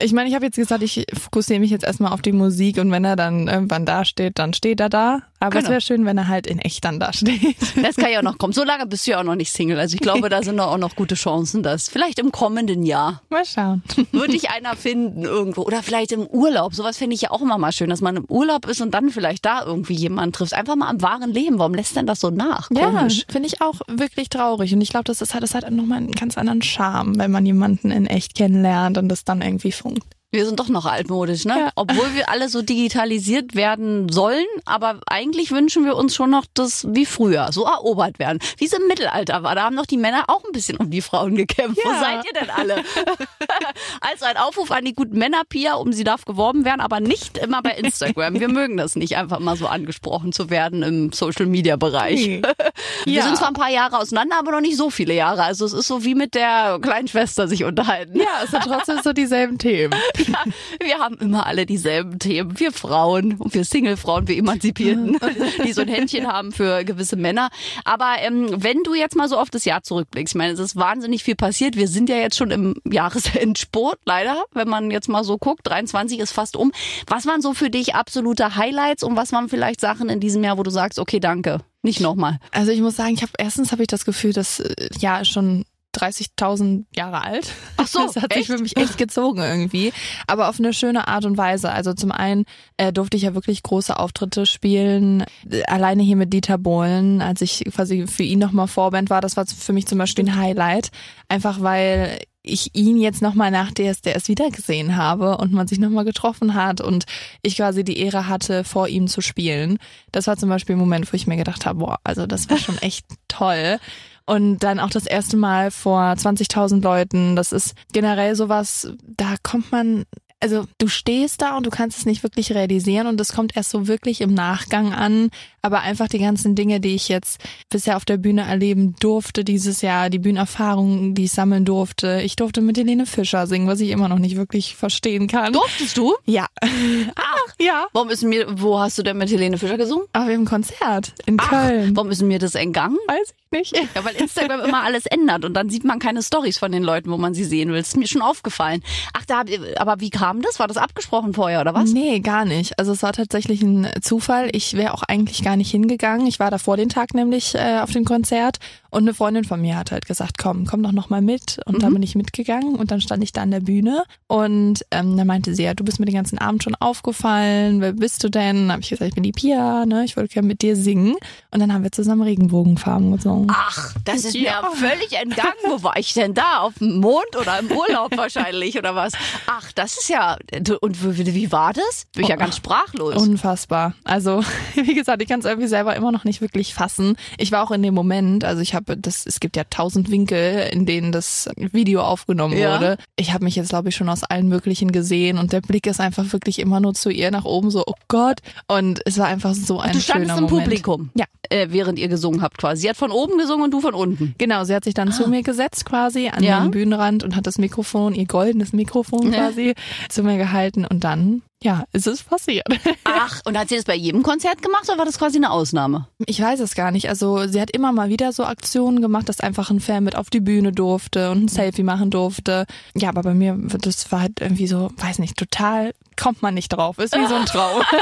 ich 0.00 0.12
meine, 0.12 0.28
ich 0.28 0.34
habe 0.34 0.44
jetzt 0.44 0.56
gesagt, 0.56 0.82
ich 0.82 1.06
fokussiere 1.18 1.60
mich 1.60 1.70
jetzt 1.70 1.84
erstmal 1.84 2.12
auf 2.12 2.20
die 2.22 2.32
Musik 2.32 2.76
und 2.78 2.90
wenn 2.90 3.04
er 3.04 3.16
dann 3.16 3.48
irgendwann 3.48 3.86
da 3.86 4.04
steht, 4.04 4.38
dann 4.38 4.52
steht 4.52 4.80
er 4.80 4.90
da. 4.90 5.22
Aber 5.40 5.56
es 5.56 5.62
Genau. 5.64 5.70
wäre 5.72 5.80
schön, 5.80 6.04
wenn 6.04 6.18
er 6.18 6.28
halt 6.28 6.46
in 6.46 6.58
echt 6.58 6.84
dann 6.84 7.00
da 7.00 7.12
steht. 7.12 7.56
Das 7.82 7.96
kann 7.96 8.10
ja 8.12 8.18
auch 8.18 8.22
noch 8.22 8.36
kommen. 8.38 8.52
So 8.52 8.62
lange 8.62 8.86
bist 8.86 9.06
du 9.06 9.12
ja 9.12 9.20
auch 9.20 9.24
noch 9.24 9.34
nicht 9.36 9.50
Single. 9.52 9.78
Also 9.78 9.94
ich 9.94 10.00
glaube, 10.00 10.28
da 10.28 10.42
sind 10.42 10.60
auch 10.60 10.76
noch 10.76 10.94
gute 10.96 11.14
Chancen, 11.14 11.62
dass 11.62 11.88
vielleicht 11.88 12.18
im 12.18 12.30
kommenden 12.30 12.84
Jahr 12.84 13.22
Mal 13.30 13.44
schauen. 13.44 13.82
würde 14.12 14.34
ich 14.36 14.50
einer 14.50 14.76
finden 14.76 15.22
irgendwo. 15.24 15.62
Oder 15.62 15.82
vielleicht 15.82 16.12
im 16.12 16.26
Urlaub. 16.26 16.74
Sowas 16.74 16.98
finde 16.98 17.14
ich 17.14 17.22
ja 17.22 17.30
auch 17.30 17.40
immer 17.40 17.56
mal 17.58 17.72
schön, 17.72 17.88
dass 17.90 18.00
man 18.02 18.16
im 18.16 18.24
Urlaub 18.26 18.66
ist 18.66 18.80
und 18.82 18.92
dann 18.92 19.08
vielleicht 19.10 19.44
da 19.46 19.64
irgendwie 19.64 19.94
jemanden 19.94 20.32
trifft. 20.32 20.52
Einfach 20.54 20.76
mal 20.76 20.88
am 20.88 21.00
wahren 21.02 21.32
Leben. 21.32 21.58
Warum 21.58 21.74
lässt 21.74 21.96
denn 21.96 22.06
das 22.06 22.20
so 22.20 22.28
nach? 22.30 22.70
Ja, 22.70 22.90
Komisch. 22.90 23.24
finde 23.30 23.48
ich 23.48 23.60
auch 23.62 23.80
wirklich 23.88 24.28
traurig. 24.28 24.74
Und 24.74 24.80
ich 24.82 24.90
glaube, 24.90 25.04
das 25.04 25.22
ist 25.22 25.32
halt, 25.32 25.42
das 25.42 25.54
hat 25.54 25.68
nochmal 25.70 25.98
einen 25.98 26.12
ganz 26.12 26.36
anderen 26.36 26.60
Charme, 26.62 27.18
wenn 27.18 27.30
man 27.30 27.46
jemanden 27.46 27.90
in 27.90 28.06
echt 28.06 28.34
kennenlernt 28.34 28.98
und 28.98 29.08
das 29.08 29.24
dann 29.24 29.40
irgendwie 29.40 29.72
funkt. 29.72 30.04
Wir 30.32 30.46
sind 30.46 30.60
doch 30.60 30.68
noch 30.68 30.86
altmodisch, 30.86 31.44
ne? 31.44 31.58
Ja. 31.58 31.70
Obwohl 31.74 32.14
wir 32.14 32.28
alle 32.28 32.48
so 32.48 32.62
digitalisiert 32.62 33.56
werden 33.56 34.08
sollen, 34.10 34.46
aber 34.64 35.00
eigentlich 35.08 35.50
wünschen 35.50 35.84
wir 35.84 35.96
uns 35.96 36.14
schon 36.14 36.30
noch 36.30 36.44
das 36.54 36.86
wie 36.88 37.04
früher, 37.04 37.48
so 37.50 37.64
erobert 37.64 38.20
werden. 38.20 38.38
Wie 38.56 38.66
es 38.66 38.72
im 38.72 38.86
Mittelalter 38.86 39.42
war. 39.42 39.56
Da 39.56 39.62
haben 39.64 39.74
doch 39.76 39.86
die 39.86 39.96
Männer 39.96 40.26
auch 40.28 40.44
ein 40.44 40.52
bisschen 40.52 40.76
um 40.76 40.88
die 40.88 41.02
Frauen 41.02 41.34
gekämpft. 41.34 41.80
Wo 41.84 41.90
Ja. 41.90 41.98
seid 41.98 42.24
ihr 42.26 42.40
denn 42.40 42.48
alle? 42.48 42.76
also 44.00 44.24
ein 44.24 44.36
Aufruf 44.36 44.70
an 44.70 44.84
die 44.84 44.92
guten 44.94 45.18
Männer, 45.18 45.42
Pia, 45.48 45.74
um 45.74 45.92
sie 45.92 46.04
darf 46.04 46.24
geworben 46.24 46.64
werden, 46.64 46.80
aber 46.80 47.00
nicht 47.00 47.36
immer 47.36 47.60
bei 47.60 47.72
Instagram. 47.72 48.38
Wir 48.38 48.48
mögen 48.48 48.76
das 48.76 48.94
nicht, 48.94 49.16
einfach 49.16 49.40
mal 49.40 49.56
so 49.56 49.66
angesprochen 49.66 50.30
zu 50.32 50.48
werden 50.48 50.84
im 50.84 51.12
Social 51.12 51.46
Media 51.46 51.74
Bereich. 51.74 52.24
Nee. 52.24 52.42
Wir 53.04 53.14
Ja. 53.14 53.22
sind 53.24 53.36
zwar 53.36 53.48
ein 53.48 53.54
paar 53.54 53.70
Jahre 53.70 53.98
auseinander, 53.98 54.36
aber 54.38 54.52
noch 54.52 54.60
nicht 54.60 54.76
so 54.76 54.90
viele 54.90 55.14
Jahre. 55.14 55.42
Also 55.42 55.64
es 55.64 55.72
ist 55.72 55.88
so 55.88 56.04
wie 56.04 56.14
mit 56.14 56.34
der 56.36 56.78
kleinen 56.80 57.08
Schwester 57.08 57.48
sich 57.48 57.64
unterhalten. 57.64 58.16
Ja, 58.16 58.44
es 58.44 58.52
sind 58.52 58.62
trotzdem 58.62 59.00
so 59.02 59.12
dieselben 59.12 59.58
Themen. 59.58 59.92
Ja, 60.26 60.44
wir 60.82 60.98
haben 60.98 61.16
immer 61.16 61.46
alle 61.46 61.66
dieselben 61.66 62.18
Themen. 62.18 62.58
Wir 62.58 62.72
Frauen, 62.72 63.34
und 63.34 63.54
wir 63.54 63.64
Single-Frauen, 63.64 64.28
wir 64.28 64.36
Emanzipierten, 64.36 65.18
die 65.64 65.72
so 65.72 65.82
ein 65.82 65.88
Händchen 65.88 66.26
haben 66.26 66.52
für 66.52 66.84
gewisse 66.84 67.16
Männer. 67.16 67.50
Aber 67.84 68.16
ähm, 68.20 68.48
wenn 68.56 68.82
du 68.82 68.94
jetzt 68.94 69.16
mal 69.16 69.28
so 69.28 69.38
auf 69.38 69.50
das 69.50 69.64
Jahr 69.64 69.82
zurückblickst, 69.82 70.34
ich 70.34 70.38
meine, 70.38 70.52
es 70.52 70.60
ist 70.60 70.76
wahnsinnig 70.76 71.24
viel 71.24 71.36
passiert. 71.36 71.76
Wir 71.76 71.88
sind 71.88 72.08
ja 72.08 72.16
jetzt 72.16 72.36
schon 72.36 72.50
im 72.50 72.74
Jahresendsport, 72.84 73.98
leider, 74.04 74.44
wenn 74.52 74.68
man 74.68 74.90
jetzt 74.90 75.08
mal 75.08 75.24
so 75.24 75.38
guckt. 75.38 75.66
23 75.66 76.18
ist 76.18 76.32
fast 76.32 76.56
um. 76.56 76.72
Was 77.06 77.26
waren 77.26 77.42
so 77.42 77.54
für 77.54 77.70
dich 77.70 77.94
absolute 77.94 78.56
Highlights 78.56 79.02
und 79.02 79.16
was 79.16 79.32
waren 79.32 79.48
vielleicht 79.48 79.80
Sachen 79.80 80.08
in 80.08 80.20
diesem 80.20 80.44
Jahr, 80.44 80.58
wo 80.58 80.62
du 80.62 80.70
sagst, 80.70 80.98
okay, 80.98 81.20
danke, 81.20 81.58
nicht 81.82 82.00
nochmal? 82.00 82.38
Also 82.52 82.72
ich 82.72 82.80
muss 82.80 82.96
sagen, 82.96 83.14
ich 83.14 83.22
habe 83.22 83.32
erstens 83.38 83.72
habe 83.72 83.82
ich 83.82 83.88
das 83.88 84.04
Gefühl, 84.04 84.32
das 84.32 84.60
äh, 84.60 84.88
Jahr 84.98 85.22
ist 85.22 85.28
schon 85.28 85.64
30.000 85.96 86.84
Jahre 86.94 87.22
alt. 87.22 87.52
Ach 87.76 87.86
so, 87.86 88.00
das 88.06 88.16
hat 88.16 88.34
echt? 88.34 88.46
sich 88.46 88.56
für 88.56 88.62
mich 88.62 88.76
echt 88.76 88.98
gezogen 88.98 89.42
irgendwie, 89.42 89.92
aber 90.26 90.48
auf 90.48 90.58
eine 90.58 90.72
schöne 90.72 91.08
Art 91.08 91.24
und 91.24 91.36
Weise. 91.36 91.70
Also 91.72 91.94
zum 91.94 92.12
einen 92.12 92.44
äh, 92.76 92.92
durfte 92.92 93.16
ich 93.16 93.24
ja 93.24 93.34
wirklich 93.34 93.62
große 93.62 93.98
Auftritte 93.98 94.46
spielen, 94.46 95.24
äh, 95.50 95.62
alleine 95.64 96.02
hier 96.02 96.16
mit 96.16 96.32
Dieter 96.32 96.58
Bohlen, 96.58 97.22
als 97.22 97.40
ich 97.40 97.64
quasi 97.74 98.06
für 98.06 98.22
ihn 98.22 98.38
nochmal 98.38 98.68
Vorband 98.68 99.10
war. 99.10 99.20
Das 99.20 99.36
war 99.36 99.46
für 99.46 99.72
mich 99.72 99.86
zum 99.86 99.98
Beispiel 99.98 100.26
ein 100.26 100.36
Highlight, 100.36 100.90
einfach 101.28 101.60
weil 101.60 102.20
ich 102.42 102.74
ihn 102.74 102.96
jetzt 102.96 103.20
nochmal 103.20 103.50
nach 103.50 103.70
DSDS 103.70 104.28
wiedergesehen 104.28 104.96
habe 104.96 105.36
und 105.36 105.52
man 105.52 105.68
sich 105.68 105.78
nochmal 105.78 106.04
getroffen 106.04 106.54
hat 106.54 106.80
und 106.80 107.04
ich 107.42 107.56
quasi 107.56 107.84
die 107.84 107.98
Ehre 107.98 108.28
hatte, 108.28 108.64
vor 108.64 108.88
ihm 108.88 109.08
zu 109.08 109.20
spielen. 109.20 109.78
Das 110.10 110.26
war 110.26 110.36
zum 110.36 110.48
Beispiel 110.48 110.76
ein 110.76 110.78
Moment, 110.78 111.12
wo 111.12 111.16
ich 111.16 111.26
mir 111.26 111.36
gedacht 111.36 111.66
habe, 111.66 111.80
boah, 111.80 111.98
also 112.02 112.26
das 112.26 112.48
war 112.48 112.56
schon 112.56 112.78
echt 112.78 113.04
toll. 113.28 113.78
Und 114.26 114.60
dann 114.60 114.78
auch 114.78 114.90
das 114.90 115.06
erste 115.06 115.36
Mal 115.36 115.70
vor 115.70 116.00
20.000 116.00 116.82
Leuten. 116.82 117.36
Das 117.36 117.52
ist 117.52 117.74
generell 117.92 118.36
sowas, 118.36 118.92
da 119.06 119.34
kommt 119.42 119.72
man 119.72 120.04
also 120.40 120.66
du 120.78 120.88
stehst 120.88 121.42
da 121.42 121.56
und 121.56 121.66
du 121.66 121.70
kannst 121.70 121.98
es 121.98 122.06
nicht 122.06 122.22
wirklich 122.22 122.52
realisieren 122.54 123.06
und 123.06 123.20
es 123.20 123.34
kommt 123.34 123.56
erst 123.56 123.70
so 123.70 123.86
wirklich 123.86 124.22
im 124.22 124.32
Nachgang 124.32 124.94
an. 124.94 125.30
Aber 125.62 125.80
einfach 125.80 126.08
die 126.08 126.18
ganzen 126.18 126.54
Dinge, 126.54 126.80
die 126.80 126.94
ich 126.94 127.08
jetzt 127.08 127.40
bisher 127.68 127.96
auf 127.96 128.04
der 128.04 128.16
Bühne 128.16 128.42
erleben 128.42 128.94
durfte 129.00 129.44
dieses 129.44 129.82
Jahr, 129.82 130.10
die 130.10 130.18
Bühnenerfahrungen, 130.18 131.14
die 131.14 131.24
ich 131.24 131.32
sammeln 131.32 131.64
durfte. 131.64 132.20
Ich 132.22 132.36
durfte 132.36 132.60
mit 132.60 132.78
Helene 132.78 133.06
Fischer 133.06 133.46
singen, 133.46 133.66
was 133.68 133.80
ich 133.80 133.90
immer 133.90 134.08
noch 134.08 134.18
nicht 134.18 134.36
wirklich 134.36 134.74
verstehen 134.76 135.26
kann. 135.26 135.52
Durftest 135.52 135.96
du? 135.96 136.14
Ja. 136.24 136.46
Ach, 136.62 137.54
ja. 137.58 137.86
Warum 137.92 138.08
ist 138.10 138.22
mir, 138.22 138.46
wo 138.60 138.78
hast 138.78 138.98
du 138.98 139.02
denn 139.02 139.18
mit 139.18 139.30
Helene 139.30 139.58
Fischer 139.58 139.76
gesungen? 139.76 140.06
Auf 140.12 140.26
dem 140.26 140.44
Konzert 140.44 141.12
in 141.26 141.36
Ach, 141.40 141.48
Köln. 141.50 141.94
warum 141.96 142.10
ist 142.10 142.22
mir 142.22 142.38
das 142.38 142.54
entgangen? 142.54 142.96
Weiß 143.06 143.34
ich 143.52 143.72
nicht. 143.72 143.76
Ja, 143.94 144.04
weil 144.04 144.14
Instagram 144.14 144.60
immer 144.60 144.82
alles 144.82 145.06
ändert 145.06 145.44
und 145.44 145.54
dann 145.54 145.68
sieht 145.70 145.84
man 145.84 145.98
keine 145.98 146.22
Stories 146.22 146.58
von 146.58 146.70
den 146.72 146.82
Leuten, 146.82 147.10
wo 147.10 147.16
man 147.16 147.34
sie 147.34 147.44
sehen 147.44 147.70
will. 147.70 147.78
Das 147.78 147.88
ist 147.88 147.96
mir 147.96 148.06
schon 148.06 148.22
aufgefallen. 148.22 148.82
Ach, 149.12 149.24
da, 149.26 149.42
aber 149.76 150.00
wie 150.00 150.10
kam 150.10 150.40
das? 150.42 150.58
War 150.58 150.68
das 150.68 150.76
abgesprochen 150.76 151.34
vorher 151.34 151.60
oder 151.60 151.74
was? 151.74 151.92
Nee, 151.92 152.20
gar 152.20 152.44
nicht. 152.44 152.78
Also 152.78 152.92
es 152.92 153.02
war 153.02 153.12
tatsächlich 153.12 153.62
ein 153.62 153.88
Zufall. 154.00 154.50
Ich 154.52 154.74
wäre 154.74 154.94
auch 154.94 155.02
eigentlich 155.02 155.42
gar 155.42 155.49
nicht 155.56 155.70
hingegangen. 155.70 156.26
Ich 156.26 156.40
war 156.40 156.50
da 156.50 156.58
vor 156.58 156.76
den 156.76 156.88
Tag 156.88 157.14
nämlich 157.14 157.54
äh, 157.54 157.80
auf 157.80 157.92
dem 157.92 158.04
Konzert 158.04 158.58
und 158.90 159.02
eine 159.04 159.14
Freundin 159.14 159.44
von 159.44 159.60
mir 159.60 159.76
hat 159.76 159.90
halt 159.92 160.06
gesagt, 160.06 160.38
komm, 160.38 160.66
komm 160.66 160.82
doch 160.82 160.92
noch 160.92 161.10
mal 161.10 161.22
mit. 161.22 161.60
Und 161.66 161.76
Mhm. 161.76 161.80
dann 161.80 161.92
bin 161.94 162.02
ich 162.02 162.14
mitgegangen 162.14 162.74
und 162.76 162.90
dann 162.90 163.00
stand 163.00 163.22
ich 163.22 163.32
da 163.32 163.42
an 163.42 163.50
der 163.50 163.60
Bühne 163.60 164.04
und 164.26 164.84
ähm, 164.90 165.16
dann 165.16 165.26
meinte 165.26 165.54
sie, 165.54 165.62
ja, 165.64 165.74
du 165.74 165.84
bist 165.84 165.98
mir 166.00 166.06
den 166.06 166.14
ganzen 166.14 166.38
Abend 166.38 166.62
schon 166.64 166.74
aufgefallen. 167.14 167.80
Wer 167.80 167.92
bist 167.92 168.22
du 168.24 168.28
denn? 168.30 168.56
Dann 168.68 168.72
habe 168.72 168.82
ich 168.82 168.90
gesagt, 168.90 169.08
ich 169.08 169.14
bin 169.14 169.22
die 169.22 169.32
Pia, 169.32 169.84
ne? 169.86 170.04
Ich 170.04 170.16
würde 170.16 170.28
gerne 170.28 170.46
mit 170.48 170.62
dir 170.62 170.76
singen. 170.76 171.16
Und 171.50 171.60
dann 171.60 171.72
haben 171.72 171.82
wir 171.82 171.92
zusammen 171.92 172.22
Regenbogenfarben 172.22 173.12
gesungen. 173.12 173.48
Ach, 173.52 173.94
das 174.04 174.24
ist 174.24 174.34
Ja. 174.34 174.62
mir 174.62 174.76
völlig 174.88 175.12
entgangen. 175.12 175.54
Wo 175.68 175.82
war 175.82 175.96
ich 175.96 176.12
denn 176.14 176.34
da? 176.34 176.58
Auf 176.60 176.74
dem 176.78 176.98
Mond 177.00 177.36
oder 177.40 177.58
im 177.58 177.70
Urlaub 177.70 178.16
wahrscheinlich 178.16 178.78
oder 178.78 178.94
was? 178.94 179.12
Ach, 179.46 179.72
das 179.72 179.98
ist 179.98 180.08
ja. 180.08 180.36
Und 180.80 181.18
wie, 181.18 181.34
wie 181.34 181.52
war 181.52 181.72
das? 181.72 182.06
Bin 182.14 182.22
ich 182.24 182.28
ja 182.28 182.36
ganz 182.36 182.56
sprachlos. 182.56 183.16
Unfassbar. 183.16 183.94
Also, 184.04 184.42
wie 184.74 184.94
gesagt, 184.94 185.22
ich 185.22 185.28
kann 185.28 185.40
es 185.40 185.46
irgendwie 185.46 185.68
selber 185.68 185.96
immer 185.96 186.12
noch 186.12 186.24
nicht 186.24 186.40
wirklich 186.40 186.74
fassen. 186.74 187.16
Ich 187.38 187.52
war 187.52 187.62
auch 187.64 187.70
in 187.70 187.82
dem 187.82 187.94
Moment, 187.94 188.44
also 188.44 188.60
ich 188.62 188.74
habe 188.74 188.79
das, 188.86 189.26
es 189.26 189.40
gibt 189.40 189.56
ja 189.56 189.64
tausend 189.70 190.10
Winkel, 190.10 190.68
in 190.72 190.86
denen 190.86 191.12
das 191.12 191.48
Video 191.56 192.02
aufgenommen 192.02 192.56
Ja. 192.56 192.74
wurde. 192.76 192.96
Ich 193.16 193.32
habe 193.32 193.44
mich 193.44 193.56
jetzt, 193.56 193.70
glaube 193.70 193.88
ich, 193.90 193.96
schon 193.96 194.08
aus 194.08 194.24
allen 194.24 194.48
möglichen 194.48 194.92
gesehen 194.92 195.38
und 195.38 195.52
der 195.52 195.60
Blick 195.60 195.86
ist 195.86 196.00
einfach 196.00 196.32
wirklich 196.32 196.58
immer 196.58 196.80
nur 196.80 196.94
zu 196.94 197.10
ihr 197.10 197.30
nach 197.30 197.44
oben, 197.44 197.70
so, 197.70 197.84
oh 197.86 197.94
Gott. 198.08 198.40
Und 198.68 199.00
es 199.04 199.18
war 199.18 199.26
einfach 199.26 199.54
so 199.54 199.80
ein 199.80 199.92
du 199.92 200.00
standest 200.00 200.38
im 200.38 200.44
Moment. 200.44 200.62
Publikum, 200.64 201.10
Ja. 201.14 201.26
äh, 201.48 201.68
während 201.70 201.98
ihr 201.98 202.08
gesungen 202.08 202.42
habt 202.42 202.58
quasi. 202.58 202.82
Sie 202.82 202.88
hat 202.88 202.96
von 202.96 203.10
oben 203.10 203.38
gesungen 203.38 203.64
und 203.64 203.70
du 203.72 203.80
von 203.80 203.94
unten. 203.94 204.34
Genau, 204.38 204.64
sie 204.64 204.74
hat 204.74 204.84
sich 204.84 204.94
dann 204.94 205.12
zu 205.12 205.28
mir 205.28 205.42
gesetzt 205.42 205.84
quasi 205.84 206.28
an 206.28 206.38
Ah. 206.42 206.46
Ja. 206.46 206.60
den 206.60 206.70
Bühnenrand 206.70 207.22
und 207.24 207.36
hat 207.36 207.46
das 207.46 207.58
Mikrofon, 207.58 208.14
ihr 208.14 208.26
goldenes 208.26 208.72
Mikrofon 208.72 209.32
Ja. 209.32 209.38
quasi, 209.48 209.74
zu 210.08 210.22
mir 210.22 210.36
gehalten 210.36 210.84
und 210.84 211.04
dann, 211.04 211.42
ja, 211.62 211.84
ist 211.92 212.06
es 212.06 212.22
passiert. 212.22 212.66
Ach, 213.04 213.40
und 213.44 213.58
hat 213.58 213.68
sie 213.68 213.76
das 213.76 213.84
bei 213.84 213.94
jedem 213.94 214.22
Konzert 214.22 214.62
gemacht 214.62 214.88
oder 214.88 214.98
war 214.98 215.04
das 215.04 215.18
quasi 215.18 215.36
eine 215.36 215.50
Ausnahme? 215.50 216.08
Ich 216.26 216.40
weiß 216.40 216.60
es 216.60 216.74
gar 216.74 216.90
nicht. 216.90 217.08
Also 217.08 217.46
sie 217.46 217.60
hat 217.60 217.70
immer 217.70 217.92
mal 217.92 218.08
wieder 218.08 218.32
so 218.32 218.44
Aktionen 218.44 219.02
gemacht, 219.02 219.28
dass 219.28 219.40
einfach 219.40 219.70
ein 219.70 219.80
Fan 219.80 220.04
mit 220.04 220.16
auf 220.16 220.30
die 220.30 220.40
Bühne 220.40 220.72
durfte 220.72 221.30
und 221.30 221.44
ein 221.44 221.48
Selfie 221.48 221.82
machen 221.82 222.10
durfte. 222.10 222.66
Ja, 222.96 223.10
aber 223.10 223.22
bei 223.22 223.34
mir, 223.34 223.58
das 223.58 224.10
war 224.10 224.22
halt 224.22 224.40
irgendwie 224.40 224.66
so, 224.66 224.90
weiß 224.96 225.18
nicht, 225.18 225.36
total 225.36 225.92
kommt 226.20 226.42
man 226.42 226.54
nicht 226.54 226.68
drauf. 226.68 226.98
Ist 226.98 227.16
wie 227.16 227.26
so 227.26 227.34
ein 227.34 227.46
Traum. 227.46 227.82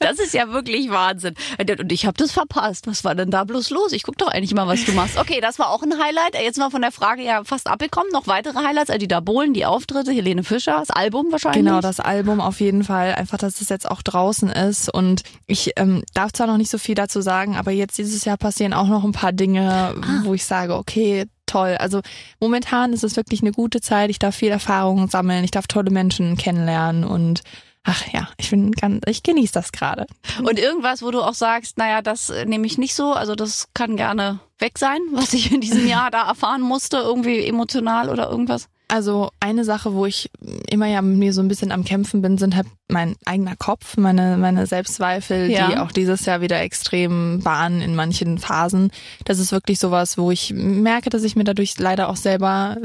Das 0.00 0.18
ist 0.18 0.34
ja 0.34 0.48
wirklich 0.52 0.90
Wahnsinn. 0.90 1.34
Und 1.58 1.92
ich 1.92 2.06
habe 2.06 2.16
das 2.16 2.32
verpasst. 2.32 2.86
Was 2.86 3.04
war 3.04 3.14
denn 3.14 3.30
da 3.30 3.44
bloß 3.44 3.70
los? 3.70 3.92
Ich 3.92 4.02
guck 4.02 4.18
doch 4.18 4.28
eigentlich 4.28 4.54
mal, 4.54 4.66
was 4.66 4.84
du 4.84 4.92
machst. 4.92 5.18
Okay, 5.18 5.40
das 5.40 5.58
war 5.58 5.70
auch 5.70 5.82
ein 5.82 5.92
Highlight. 5.92 6.34
Jetzt 6.42 6.58
mal 6.58 6.70
von 6.70 6.82
der 6.82 6.92
Frage 6.92 7.22
ja 7.22 7.44
fast 7.44 7.66
abgekommen. 7.66 8.10
Noch 8.12 8.26
weitere 8.26 8.58
Highlights. 8.58 8.90
Adida 8.90 9.20
Bohlen, 9.20 9.54
die 9.54 9.64
Auftritte, 9.64 10.12
Helene 10.12 10.44
Fischer, 10.44 10.78
das 10.78 10.90
Album 10.90 11.30
wahrscheinlich. 11.30 11.64
Genau, 11.64 11.80
das 11.80 12.00
Album 12.00 12.40
auf 12.40 12.60
jeden 12.60 12.84
Fall. 12.84 13.01
Einfach, 13.10 13.38
dass 13.38 13.60
es 13.60 13.68
jetzt 13.68 13.90
auch 13.90 14.02
draußen 14.02 14.48
ist. 14.48 14.88
Und 14.88 15.22
ich 15.46 15.72
ähm, 15.76 16.02
darf 16.14 16.32
zwar 16.32 16.46
noch 16.46 16.58
nicht 16.58 16.70
so 16.70 16.78
viel 16.78 16.94
dazu 16.94 17.20
sagen, 17.20 17.56
aber 17.56 17.72
jetzt 17.72 17.98
dieses 17.98 18.24
Jahr 18.24 18.36
passieren 18.36 18.72
auch 18.72 18.88
noch 18.88 19.04
ein 19.04 19.12
paar 19.12 19.32
Dinge, 19.32 19.94
wo 20.24 20.34
ich 20.34 20.44
sage, 20.44 20.76
okay, 20.76 21.26
toll. 21.46 21.76
Also 21.78 22.00
momentan 22.40 22.92
ist 22.92 23.04
es 23.04 23.16
wirklich 23.16 23.42
eine 23.42 23.52
gute 23.52 23.80
Zeit. 23.80 24.10
Ich 24.10 24.18
darf 24.18 24.36
viel 24.36 24.50
Erfahrung 24.50 25.08
sammeln. 25.08 25.44
Ich 25.44 25.50
darf 25.50 25.66
tolle 25.66 25.90
Menschen 25.90 26.36
kennenlernen 26.36 27.04
und 27.04 27.42
ach 27.84 28.04
ja, 28.12 28.28
ich 28.38 28.50
bin 28.50 28.72
ganz, 28.72 29.02
ich 29.06 29.22
genieße 29.22 29.52
das 29.52 29.72
gerade. 29.72 30.06
Und 30.42 30.58
irgendwas, 30.58 31.02
wo 31.02 31.10
du 31.10 31.20
auch 31.20 31.34
sagst, 31.34 31.78
naja, 31.78 32.02
das 32.02 32.30
äh, 32.30 32.46
nehme 32.46 32.66
ich 32.66 32.78
nicht 32.78 32.94
so. 32.94 33.12
Also 33.12 33.34
das 33.34 33.68
kann 33.74 33.96
gerne 33.96 34.40
weg 34.58 34.78
sein, 34.78 35.00
was 35.12 35.32
ich 35.34 35.52
in 35.52 35.60
diesem 35.60 35.86
Jahr 35.86 36.10
da 36.10 36.26
erfahren 36.28 36.62
musste. 36.62 36.98
Irgendwie 36.98 37.44
emotional 37.44 38.08
oder 38.08 38.30
irgendwas. 38.30 38.68
Also 38.88 39.30
eine 39.40 39.64
Sache, 39.64 39.94
wo 39.94 40.04
ich 40.04 40.30
immer 40.68 40.86
ja 40.86 41.00
mit 41.00 41.16
mir 41.16 41.32
so 41.32 41.40
ein 41.40 41.48
bisschen 41.48 41.72
am 41.72 41.84
Kämpfen 41.84 42.20
bin, 42.20 42.36
sind 42.36 42.54
halt 42.54 42.66
mein 42.92 43.16
eigener 43.24 43.56
Kopf, 43.56 43.96
meine, 43.96 44.36
meine 44.36 44.66
Selbstzweifel, 44.66 45.50
Ja. 45.50 45.68
die 45.70 45.78
auch 45.78 45.90
dieses 45.92 46.24
Jahr 46.26 46.40
wieder 46.40 46.60
extrem 46.60 47.44
waren 47.44 47.80
in 47.80 47.94
manchen 47.96 48.38
Phasen. 48.38 48.90
Das 49.24 49.38
ist 49.38 49.50
wirklich 49.52 49.78
sowas, 49.78 50.18
wo 50.18 50.30
ich 50.30 50.52
merke, 50.54 51.10
dass 51.10 51.24
ich 51.24 51.34
mir 51.36 51.44
dadurch 51.44 51.78
leider 51.78 52.08
auch 52.08 52.16
selber 52.16 52.76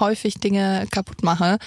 häufig 0.00 0.34
Dinge 0.34 0.86
kaputt 0.90 1.22
mache. 1.22 1.58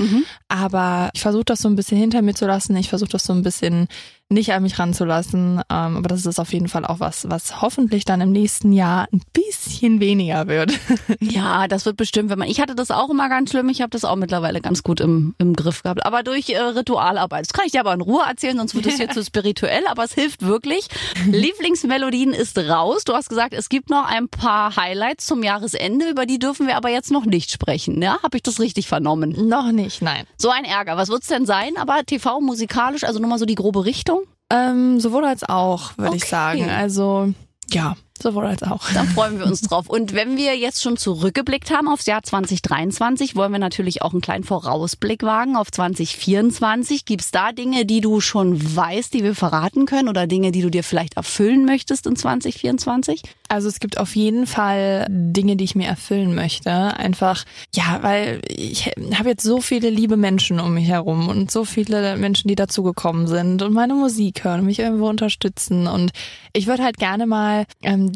Aber 0.47 1.09
ich 1.13 1.21
versuche 1.21 1.45
das 1.45 1.59
so 1.59 1.69
ein 1.69 1.75
bisschen 1.75 1.97
hinter 1.97 2.21
mir 2.21 2.33
zu 2.33 2.45
lassen. 2.47 2.75
Ich 2.75 2.89
versuche 2.89 3.11
das 3.11 3.23
so 3.23 3.33
ein 3.33 3.43
bisschen 3.43 3.87
nicht 4.29 4.51
an 4.51 4.63
mich 4.63 4.77
ranzulassen. 4.77 5.61
Ähm, 5.69 5.97
aber 5.97 6.09
das 6.09 6.25
ist 6.25 6.39
auf 6.39 6.51
jeden 6.51 6.67
Fall 6.67 6.83
auch 6.85 6.99
was, 6.99 7.29
was 7.29 7.61
hoffentlich 7.61 8.03
dann 8.03 8.19
im 8.19 8.31
nächsten 8.33 8.73
Jahr 8.73 9.07
ein 9.13 9.21
bisschen 9.33 9.99
weniger 9.99 10.47
wird. 10.47 10.73
Ja, 11.19 11.67
das 11.67 11.85
wird 11.85 11.97
bestimmt, 11.97 12.29
wenn 12.29 12.39
man. 12.39 12.47
Ich 12.47 12.59
hatte 12.59 12.75
das 12.75 12.91
auch 12.91 13.09
immer 13.09 13.29
ganz 13.29 13.51
schlimm. 13.51 13.69
Ich 13.69 13.81
habe 13.81 13.89
das 13.89 14.03
auch 14.05 14.15
mittlerweile 14.15 14.61
ganz 14.61 14.83
gut 14.83 14.99
im, 14.99 15.35
im 15.37 15.53
Griff 15.55 15.83
gehabt. 15.83 16.05
Aber 16.05 16.23
durch 16.23 16.49
äh, 16.49 16.57
Ritualarbeit. 16.59 17.45
Das 17.45 17.53
kann 17.53 17.65
ich 17.67 17.76
dir 17.77 17.81
aber 17.81 17.93
in 17.93 18.01
Ruhe 18.01 18.23
erzählen, 18.27 18.57
sonst 18.57 18.75
wird 18.75 18.85
es 18.87 18.97
hier 18.97 19.09
zu 19.11 19.23
spirituell. 19.23 19.85
Aber 19.87 20.03
es 20.03 20.13
hilft 20.13 20.41
wirklich. 20.41 20.87
Lieblingsmelodien 21.25 22.33
ist 22.33 22.57
raus. 22.57 23.03
Du 23.03 23.13
hast 23.13 23.29
gesagt, 23.29 23.53
es 23.53 23.69
gibt 23.69 23.89
noch 23.89 24.05
ein 24.05 24.27
paar 24.29 24.75
Highlights 24.75 25.25
zum 25.25 25.43
Jahresende. 25.43 26.09
Über 26.09 26.25
die 26.25 26.39
dürfen 26.39 26.67
wir 26.67 26.75
aber 26.75 26.89
jetzt 26.89 27.11
noch 27.11 27.25
nicht 27.25 27.51
sprechen. 27.51 28.01
Ja, 28.01 28.19
habe 28.23 28.37
ich 28.37 28.43
das 28.43 28.59
richtig 28.59 28.87
vernommen? 28.87 29.47
Noch 29.47 29.71
nicht, 29.71 30.01
nein. 30.01 30.25
So 30.37 30.49
ein 30.49 30.65
Ärger. 30.65 30.97
Was 30.97 31.09
wird's 31.09 31.27
denn 31.27 31.45
sein? 31.45 31.77
Aber 31.77 32.03
TV 32.05 32.41
musikalisch, 32.41 33.03
also 33.03 33.19
nur 33.19 33.29
mal 33.29 33.39
so 33.39 33.45
die 33.45 33.55
grobe 33.55 33.85
Richtung. 33.85 34.21
Ähm, 34.49 34.99
sowohl 34.99 35.25
als 35.25 35.43
auch, 35.47 35.97
würde 35.97 36.15
ich 36.15 36.23
Okay. 36.23 36.31
sagen. 36.31 36.69
Also 36.69 37.33
ja, 37.69 37.95
sowohl 38.21 38.45
als 38.45 38.63
auch. 38.63 38.89
Dann 38.93 39.07
freuen 39.07 39.39
wir 39.39 39.45
uns 39.45 39.61
drauf. 39.61 39.89
Und 39.89 40.13
wenn 40.13 40.37
wir 40.37 40.57
jetzt 40.57 40.81
schon 40.81 40.97
zurückgeblickt 40.97 41.71
haben 41.71 41.87
aufs 41.87 42.05
Jahr 42.05 42.23
2023, 42.23 43.35
wollen 43.35 43.51
wir 43.51 43.59
natürlich 43.59 44.01
auch 44.01 44.11
einen 44.11 44.21
kleinen 44.21 44.43
Vorausblick 44.43 45.23
wagen 45.23 45.55
auf 45.55 45.71
2024. 45.71 47.05
Gibt's 47.05 47.31
da 47.31 47.51
Dinge, 47.51 47.85
die 47.85 48.01
du 48.01 48.19
schon 48.21 48.75
weißt, 48.75 49.13
die 49.13 49.23
wir 49.23 49.35
verraten 49.35 49.85
können 49.85 50.09
oder 50.09 50.27
Dinge, 50.27 50.51
die 50.51 50.61
du 50.61 50.69
dir 50.69 50.83
vielleicht 50.83 51.17
erfüllen 51.17 51.65
möchtest 51.65 52.07
in 52.07 52.15
2024? 52.15 53.21
Also 53.47 53.67
es 53.69 53.79
gibt 53.79 53.97
auf 53.97 54.15
jeden 54.15 54.45
Fall 54.45 55.07
Dinge, 55.09 55.55
die 55.55 55.63
ich 55.63 55.75
mir 55.75 55.87
erfüllen 55.87 56.35
möchte. 56.35 56.71
Einfach, 56.71 57.45
ja, 57.73 57.99
weil 58.01 58.41
ich 58.47 58.91
habe 59.13 59.29
jetzt 59.29 59.43
so 59.43 59.61
viele 59.61 59.89
liebe 59.89 60.17
Menschen 60.17 60.59
um 60.59 60.73
mich 60.73 60.87
herum 60.87 61.29
und 61.29 61.49
so 61.51 61.65
viele 61.65 62.17
Menschen, 62.17 62.47
die 62.47 62.55
dazugekommen 62.55 63.27
sind 63.27 63.61
und 63.61 63.73
meine 63.73 63.93
Musik 63.93 64.43
hören 64.43 64.61
und 64.61 64.65
mich 64.65 64.79
irgendwo 64.79 65.07
unterstützen. 65.07 65.87
Und 65.87 66.11
ich 66.53 66.67
würde 66.67 66.83
halt 66.83 66.97
gerne 66.97 67.25
mal, 67.25 67.65
ähm, 67.83 68.11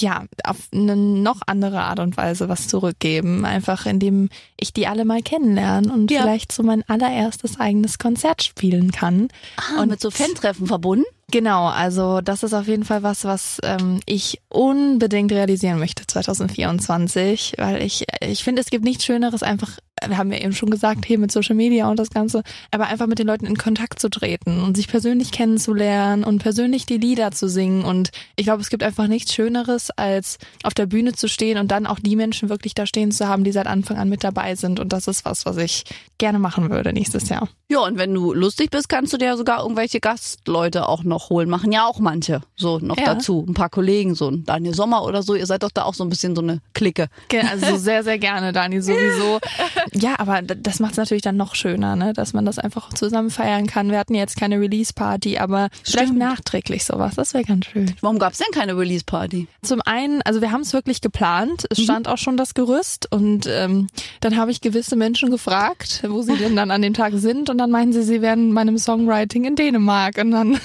ja, 0.00 0.24
auf 0.44 0.56
eine 0.74 0.96
noch 0.96 1.40
andere 1.46 1.80
Art 1.82 2.00
und 2.00 2.16
Weise 2.16 2.48
was 2.48 2.66
zurückgeben. 2.68 3.44
Einfach 3.44 3.86
indem 3.86 4.28
ich 4.58 4.72
die 4.72 4.86
alle 4.86 5.04
mal 5.04 5.22
kennenlerne 5.22 5.92
und 5.92 6.10
Ja. 6.10 6.22
vielleicht 6.22 6.50
so 6.52 6.62
mein 6.62 6.82
allererstes 6.88 7.60
eigenes 7.60 7.98
Konzert 7.98 8.42
spielen 8.42 8.90
kann. 8.90 9.28
Ah, 9.56 9.82
und 9.82 9.90
mit 9.90 10.00
so 10.00 10.10
Fan-Treffen 10.10 10.66
verbunden? 10.66 11.04
Genau, 11.30 11.66
also 11.66 12.22
das 12.22 12.42
ist 12.42 12.54
auf 12.54 12.68
jeden 12.68 12.84
Fall 12.84 13.02
was, 13.02 13.24
was 13.24 13.58
ähm, 13.62 14.00
ich 14.06 14.40
unbedingt 14.48 15.30
realisieren 15.30 15.78
möchte 15.78 16.06
2024, 16.06 17.54
weil 17.58 17.82
ich 17.82 18.06
ich 18.22 18.42
finde, 18.44 18.62
es 18.62 18.70
gibt 18.70 18.82
nichts 18.84 19.04
Schöneres, 19.04 19.42
einfach, 19.42 19.78
wir 20.06 20.16
haben 20.16 20.32
ja 20.32 20.38
eben 20.38 20.54
schon 20.54 20.70
gesagt, 20.70 21.04
hier 21.04 21.18
mit 21.18 21.30
Social 21.30 21.54
Media 21.54 21.90
und 21.90 21.98
das 21.98 22.08
Ganze, 22.08 22.42
aber 22.70 22.86
einfach 22.86 23.06
mit 23.06 23.18
den 23.18 23.26
Leuten 23.26 23.44
in 23.44 23.58
Kontakt 23.58 24.00
zu 24.00 24.08
treten 24.08 24.62
und 24.62 24.74
sich 24.74 24.88
persönlich 24.88 25.30
kennenzulernen 25.30 26.24
und 26.24 26.38
persönlich 26.42 26.86
die 26.86 26.96
Lieder 26.96 27.30
zu 27.30 27.46
singen 27.46 27.84
und 27.84 28.10
ich 28.36 28.46
glaube, 28.46 28.62
es 28.62 28.70
gibt 28.70 28.82
einfach 28.82 29.06
nichts 29.06 29.34
Schöneres 29.34 29.67
anderes, 29.68 29.90
als 29.96 30.38
auf 30.62 30.74
der 30.74 30.86
Bühne 30.86 31.12
zu 31.12 31.28
stehen 31.28 31.58
und 31.58 31.70
dann 31.70 31.86
auch 31.86 31.98
die 32.00 32.16
Menschen 32.16 32.48
wirklich 32.48 32.74
da 32.74 32.86
stehen 32.86 33.12
zu 33.12 33.28
haben, 33.28 33.44
die 33.44 33.52
seit 33.52 33.66
Anfang 33.66 33.98
an 33.98 34.08
mit 34.08 34.24
dabei 34.24 34.54
sind. 34.54 34.80
Und 34.80 34.92
das 34.92 35.06
ist 35.06 35.24
was, 35.24 35.44
was 35.46 35.56
ich 35.58 35.84
gerne 36.16 36.38
machen 36.38 36.70
würde 36.70 36.92
nächstes 36.92 37.28
Jahr. 37.28 37.48
Ja, 37.70 37.80
und 37.80 37.98
wenn 37.98 38.14
du 38.14 38.32
lustig 38.32 38.70
bist, 38.70 38.88
kannst 38.88 39.12
du 39.12 39.18
dir 39.18 39.36
sogar 39.36 39.62
irgendwelche 39.62 40.00
Gastleute 40.00 40.88
auch 40.88 41.04
noch 41.04 41.30
holen. 41.30 41.50
Machen 41.50 41.70
ja 41.70 41.86
auch 41.86 41.98
manche 41.98 42.40
so 42.56 42.78
noch 42.78 42.96
ja. 42.96 43.14
dazu. 43.14 43.44
Ein 43.46 43.54
paar 43.54 43.68
Kollegen, 43.68 44.14
so 44.14 44.30
ein 44.30 44.44
Daniel 44.44 44.74
Sommer 44.74 45.04
oder 45.04 45.22
so. 45.22 45.34
Ihr 45.34 45.46
seid 45.46 45.62
doch 45.62 45.70
da 45.70 45.82
auch 45.82 45.94
so 45.94 46.02
ein 46.02 46.08
bisschen 46.08 46.34
so 46.34 46.42
eine 46.42 46.60
Clique. 46.72 47.08
Also 47.50 47.76
sehr, 47.76 48.02
sehr 48.02 48.18
gerne, 48.18 48.52
Dani, 48.52 48.80
sowieso. 48.80 49.38
Ja, 49.94 50.16
aber 50.18 50.42
das 50.42 50.80
macht 50.80 50.92
es 50.92 50.96
natürlich 50.98 51.22
dann 51.22 51.36
noch 51.36 51.54
schöner, 51.54 51.96
ne? 51.96 52.12
dass 52.12 52.32
man 52.32 52.44
das 52.44 52.58
einfach 52.58 52.92
zusammen 52.92 53.30
feiern 53.30 53.66
kann. 53.66 53.90
Wir 53.90 53.98
hatten 53.98 54.14
jetzt 54.14 54.36
keine 54.36 54.60
Release-Party, 54.60 55.38
aber 55.38 55.68
Stimmt. 55.72 55.88
vielleicht 55.88 56.14
nachträglich 56.14 56.84
sowas. 56.84 57.14
Das 57.16 57.34
wäre 57.34 57.44
ganz 57.44 57.66
schön. 57.66 57.94
Warum 58.00 58.18
gab 58.18 58.32
es 58.32 58.38
denn 58.38 58.48
keine 58.52 58.76
Release-Party? 58.76 59.48
Zum 59.62 59.80
einen, 59.84 60.22
also 60.22 60.40
wir 60.40 60.52
haben 60.52 60.60
es 60.60 60.72
wirklich 60.72 61.00
geplant. 61.00 61.64
Es 61.70 61.78
mhm. 61.78 61.82
stand 61.82 62.08
auch 62.08 62.18
schon 62.18 62.36
das 62.36 62.54
Gerüst 62.54 63.10
und 63.10 63.46
ähm, 63.48 63.88
dann 64.20 64.36
habe 64.36 64.52
ich 64.52 64.60
gewisse 64.60 64.94
Menschen 64.94 65.30
gefragt, 65.30 66.04
wo 66.08 66.22
sie 66.22 66.36
denn 66.36 66.54
dann 66.54 66.70
an 66.70 66.80
dem 66.80 66.94
Tag 66.94 67.12
sind 67.16 67.50
und 67.50 67.58
dann 67.58 67.70
meinen 67.70 67.92
sie, 67.92 68.02
sie 68.02 68.22
wären 68.22 68.52
meinem 68.52 68.78
Songwriting 68.78 69.44
in 69.44 69.56
Dänemark 69.56 70.18
und 70.18 70.30
dann 70.30 70.60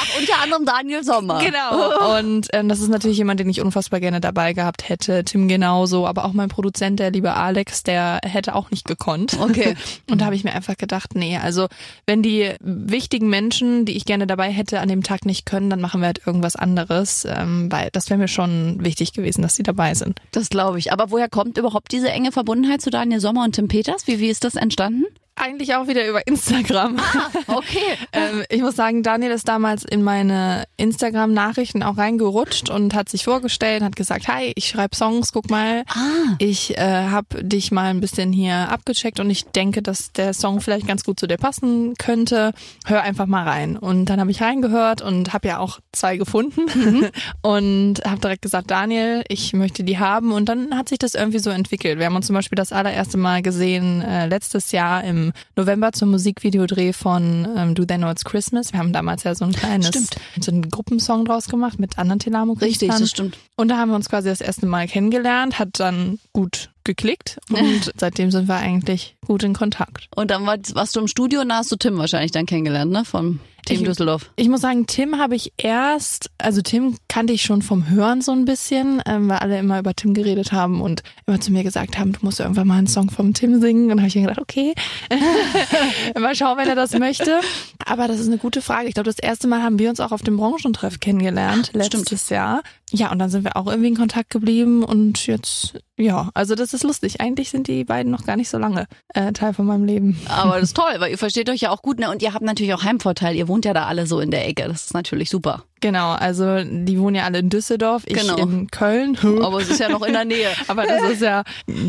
Ach, 0.00 0.18
unter 0.18 0.40
anderem 0.40 0.64
Daniel 0.64 1.04
Sommer. 1.04 1.40
Genau. 1.44 2.18
Und 2.18 2.48
ähm, 2.52 2.68
das 2.68 2.80
ist 2.80 2.88
natürlich 2.88 3.18
jemand, 3.18 3.40
den 3.40 3.48
ich 3.48 3.60
unfassbar 3.60 4.00
gerne 4.00 4.20
dabei 4.20 4.52
gehabt 4.52 4.88
hätte. 4.88 5.24
Tim 5.24 5.48
genauso, 5.48 6.06
aber 6.06 6.24
auch 6.24 6.32
mein 6.32 6.48
Produzent, 6.48 6.98
der 7.00 7.10
liebe 7.10 7.34
Alex, 7.34 7.82
der 7.82 8.20
hätte 8.22 8.54
auch 8.54 8.70
nicht 8.70 8.86
gekonnt. 8.86 9.38
Okay. 9.38 9.76
Und 10.10 10.20
da 10.20 10.26
habe 10.26 10.34
ich 10.34 10.44
mir 10.44 10.52
einfach 10.52 10.76
gedacht, 10.76 11.14
nee, 11.14 11.36
also 11.36 11.68
wenn 12.06 12.22
die 12.22 12.54
wichtigen 12.60 13.28
Menschen, 13.28 13.84
die 13.84 13.96
ich 13.96 14.04
gerne 14.04 14.26
dabei 14.26 14.50
hätte, 14.50 14.80
an 14.80 14.88
dem 14.88 15.02
Tag 15.02 15.26
nicht 15.26 15.46
können, 15.46 15.70
dann 15.70 15.80
machen 15.80 16.00
wir 16.00 16.06
halt 16.06 16.20
irgendwas 16.26 16.56
anderes, 16.56 17.26
ähm, 17.28 17.70
weil 17.70 17.90
das 17.92 18.10
wäre 18.10 18.18
mir 18.18 18.28
schon 18.28 18.82
wichtig 18.84 19.12
gewesen, 19.12 19.42
dass 19.42 19.54
sie 19.54 19.62
dabei 19.62 19.94
sind. 19.94 20.20
Das 20.32 20.48
glaube 20.48 20.78
ich. 20.78 20.92
Aber 20.92 21.10
woher 21.10 21.28
kommt 21.28 21.58
überhaupt 21.58 21.92
diese 21.92 22.10
enge 22.10 22.32
Verbundenheit 22.32 22.80
zu 22.80 22.90
Daniel 22.90 23.20
Sommer 23.20 23.44
und 23.44 23.54
Tim 23.54 23.68
Peters? 23.68 24.06
Wie, 24.06 24.18
wie 24.18 24.28
ist 24.28 24.44
das 24.44 24.56
entstanden? 24.56 25.04
Eigentlich 25.40 25.74
auch 25.74 25.88
wieder 25.88 26.06
über 26.06 26.26
Instagram. 26.26 26.98
Ah, 26.98 27.30
okay. 27.46 27.96
ähm, 28.12 28.44
ich 28.48 28.60
muss 28.60 28.76
sagen, 28.76 29.02
Daniel 29.02 29.32
ist 29.32 29.48
damals 29.48 29.84
in 29.84 30.02
meine 30.02 30.64
Instagram-Nachrichten 30.76 31.82
auch 31.82 31.96
reingerutscht 31.96 32.70
und 32.70 32.94
hat 32.94 33.08
sich 33.08 33.24
vorgestellt, 33.24 33.82
hat 33.82 33.96
gesagt, 33.96 34.28
hi, 34.28 34.52
ich 34.54 34.68
schreibe 34.68 34.94
Songs, 34.94 35.32
guck 35.32 35.50
mal. 35.50 35.84
Ah. 35.88 36.34
Ich 36.38 36.76
äh, 36.76 37.08
habe 37.08 37.42
dich 37.42 37.72
mal 37.72 37.90
ein 37.90 38.00
bisschen 38.00 38.32
hier 38.32 38.68
abgecheckt 38.70 39.20
und 39.20 39.30
ich 39.30 39.46
denke, 39.46 39.82
dass 39.82 40.12
der 40.12 40.34
Song 40.34 40.60
vielleicht 40.60 40.86
ganz 40.86 41.04
gut 41.04 41.18
zu 41.18 41.26
dir 41.26 41.38
passen 41.38 41.94
könnte. 41.98 42.52
Hör 42.84 43.02
einfach 43.02 43.26
mal 43.26 43.44
rein. 43.44 43.76
Und 43.76 44.06
dann 44.06 44.20
habe 44.20 44.30
ich 44.30 44.42
reingehört 44.42 45.02
und 45.02 45.32
habe 45.32 45.48
ja 45.48 45.58
auch 45.58 45.80
zwei 45.92 46.16
gefunden 46.16 46.62
mhm. 46.74 47.08
und 47.42 47.94
habe 48.04 48.20
direkt 48.20 48.42
gesagt, 48.42 48.70
Daniel, 48.70 49.24
ich 49.28 49.52
möchte 49.52 49.84
die 49.84 49.98
haben. 49.98 50.32
Und 50.32 50.48
dann 50.48 50.76
hat 50.76 50.88
sich 50.88 50.98
das 50.98 51.14
irgendwie 51.14 51.38
so 51.38 51.50
entwickelt. 51.50 51.98
Wir 51.98 52.06
haben 52.06 52.16
uns 52.16 52.26
zum 52.26 52.34
Beispiel 52.34 52.56
das 52.56 52.72
allererste 52.72 53.16
Mal 53.16 53.42
gesehen 53.42 54.02
äh, 54.02 54.26
letztes 54.26 54.72
Jahr 54.72 55.02
im 55.04 55.29
November 55.56 55.92
zum 55.92 56.10
Musikvideodreh 56.10 56.92
von 56.92 57.48
ähm, 57.56 57.74
Do 57.74 57.84
They 57.84 57.98
Know 57.98 58.10
It's 58.10 58.24
Christmas. 58.24 58.72
Wir 58.72 58.80
haben 58.80 58.92
damals 58.92 59.24
ja 59.24 59.34
so 59.34 59.44
ein 59.44 59.52
kleines, 59.52 59.88
stimmt. 59.88 60.16
so 60.40 60.50
einen 60.50 60.70
Gruppensong 60.70 61.24
draus 61.24 61.48
gemacht 61.48 61.78
mit 61.78 61.98
anderen 61.98 62.18
Telamo 62.18 62.54
Richtig, 62.54 62.88
das 62.88 63.10
stimmt. 63.10 63.38
Und 63.56 63.68
da 63.68 63.76
haben 63.76 63.90
wir 63.90 63.96
uns 63.96 64.08
quasi 64.08 64.28
das 64.28 64.40
erste 64.40 64.66
Mal 64.66 64.86
kennengelernt, 64.86 65.58
hat 65.58 65.80
dann 65.80 66.18
gut 66.32 66.70
geklickt 66.84 67.38
und 67.50 67.92
seitdem 67.96 68.30
sind 68.30 68.48
wir 68.48 68.56
eigentlich 68.56 69.16
gut 69.26 69.42
in 69.42 69.52
Kontakt. 69.52 70.08
Und 70.14 70.30
dann 70.30 70.46
warst 70.46 70.96
du 70.96 71.00
im 71.00 71.08
Studio 71.08 71.42
und 71.42 71.50
da 71.50 71.56
hast 71.56 71.70
du 71.70 71.76
Tim 71.76 71.98
wahrscheinlich 71.98 72.32
dann 72.32 72.46
kennengelernt, 72.46 72.90
ne? 72.90 73.04
Vom 73.04 73.40
Team 73.66 73.80
ich, 73.80 73.84
Düsseldorf. 73.84 74.30
Ich 74.36 74.48
muss 74.48 74.62
sagen, 74.62 74.86
Tim 74.86 75.18
habe 75.18 75.36
ich 75.36 75.52
erst, 75.56 76.30
also 76.38 76.62
Tim 76.62 76.96
kannte 77.10 77.32
ich 77.32 77.42
schon 77.42 77.60
vom 77.60 77.90
Hören 77.90 78.22
so 78.22 78.30
ein 78.30 78.44
bisschen, 78.44 79.02
ähm, 79.04 79.28
weil 79.28 79.38
alle 79.38 79.58
immer 79.58 79.80
über 79.80 79.94
Tim 79.94 80.14
geredet 80.14 80.52
haben 80.52 80.80
und 80.80 81.02
immer 81.26 81.40
zu 81.40 81.50
mir 81.50 81.64
gesagt 81.64 81.98
haben, 81.98 82.12
du 82.12 82.20
musst 82.22 82.38
irgendwann 82.38 82.68
mal 82.68 82.78
einen 82.78 82.86
Song 82.86 83.10
vom 83.10 83.34
Tim 83.34 83.60
singen. 83.60 83.84
Und 83.84 83.88
dann 83.88 83.98
habe 83.98 84.08
ich 84.08 84.14
mir 84.14 84.22
gedacht, 84.22 84.38
okay, 84.38 84.74
mal 86.18 86.36
schauen, 86.36 86.56
wenn 86.56 86.68
er 86.68 86.76
das 86.76 86.96
möchte. 86.96 87.40
Aber 87.84 88.06
das 88.06 88.20
ist 88.20 88.28
eine 88.28 88.38
gute 88.38 88.62
Frage. 88.62 88.86
Ich 88.86 88.94
glaube, 88.94 89.10
das 89.10 89.18
erste 89.18 89.48
Mal 89.48 89.60
haben 89.60 89.80
wir 89.80 89.90
uns 89.90 89.98
auch 89.98 90.12
auf 90.12 90.22
dem 90.22 90.36
Branchentreff 90.36 91.00
kennengelernt, 91.00 91.70
Ach, 91.70 91.74
letztes 91.74 92.20
stimmt. 92.22 92.30
Jahr. 92.30 92.62
Ja, 92.92 93.10
und 93.10 93.18
dann 93.18 93.28
sind 93.28 93.42
wir 93.42 93.56
auch 93.56 93.66
irgendwie 93.66 93.88
in 93.88 93.96
Kontakt 93.96 94.30
geblieben 94.30 94.84
und 94.84 95.26
jetzt, 95.26 95.74
ja, 95.96 96.30
also 96.34 96.54
das 96.54 96.74
ist 96.74 96.84
lustig. 96.84 97.20
Eigentlich 97.20 97.50
sind 97.50 97.66
die 97.66 97.84
beiden 97.84 98.12
noch 98.12 98.24
gar 98.24 98.36
nicht 98.36 98.50
so 98.50 98.58
lange 98.58 98.86
äh, 99.14 99.32
Teil 99.32 99.52
von 99.52 99.66
meinem 99.66 99.84
Leben. 99.84 100.16
Aber 100.28 100.54
das 100.54 100.70
ist 100.70 100.76
toll, 100.76 100.94
weil 100.98 101.10
ihr 101.10 101.18
versteht 101.18 101.50
euch 101.50 101.60
ja 101.60 101.70
auch 101.70 101.82
gut, 101.82 101.98
ne? 101.98 102.08
Und 102.08 102.22
ihr 102.22 102.34
habt 102.34 102.44
natürlich 102.44 102.72
auch 102.74 102.84
Heimvorteil. 102.84 103.34
Ihr 103.34 103.48
wohnt 103.48 103.64
ja 103.64 103.74
da 103.74 103.86
alle 103.86 104.06
so 104.06 104.20
in 104.20 104.30
der 104.30 104.46
Ecke. 104.46 104.68
Das 104.68 104.84
ist 104.84 104.94
natürlich 104.94 105.28
super. 105.28 105.64
Genau, 105.80 106.12
also 106.12 106.62
die 106.62 106.98
wohnen 107.00 107.16
ja 107.16 107.24
alle 107.24 107.38
in 107.38 107.48
Düsseldorf, 107.48 108.02
ich 108.06 108.14
genau. 108.14 108.36
in 108.36 108.70
Köln. 108.70 109.16
Aber 109.42 109.60
es 109.60 109.70
ist 109.70 109.80
ja 109.80 109.88
noch 109.88 110.02
in 110.02 110.12
der 110.12 110.24
Nähe. 110.24 110.48
Aber 110.68 110.86
das 110.86 111.02
ist 111.10 111.22
ja, 111.22 111.42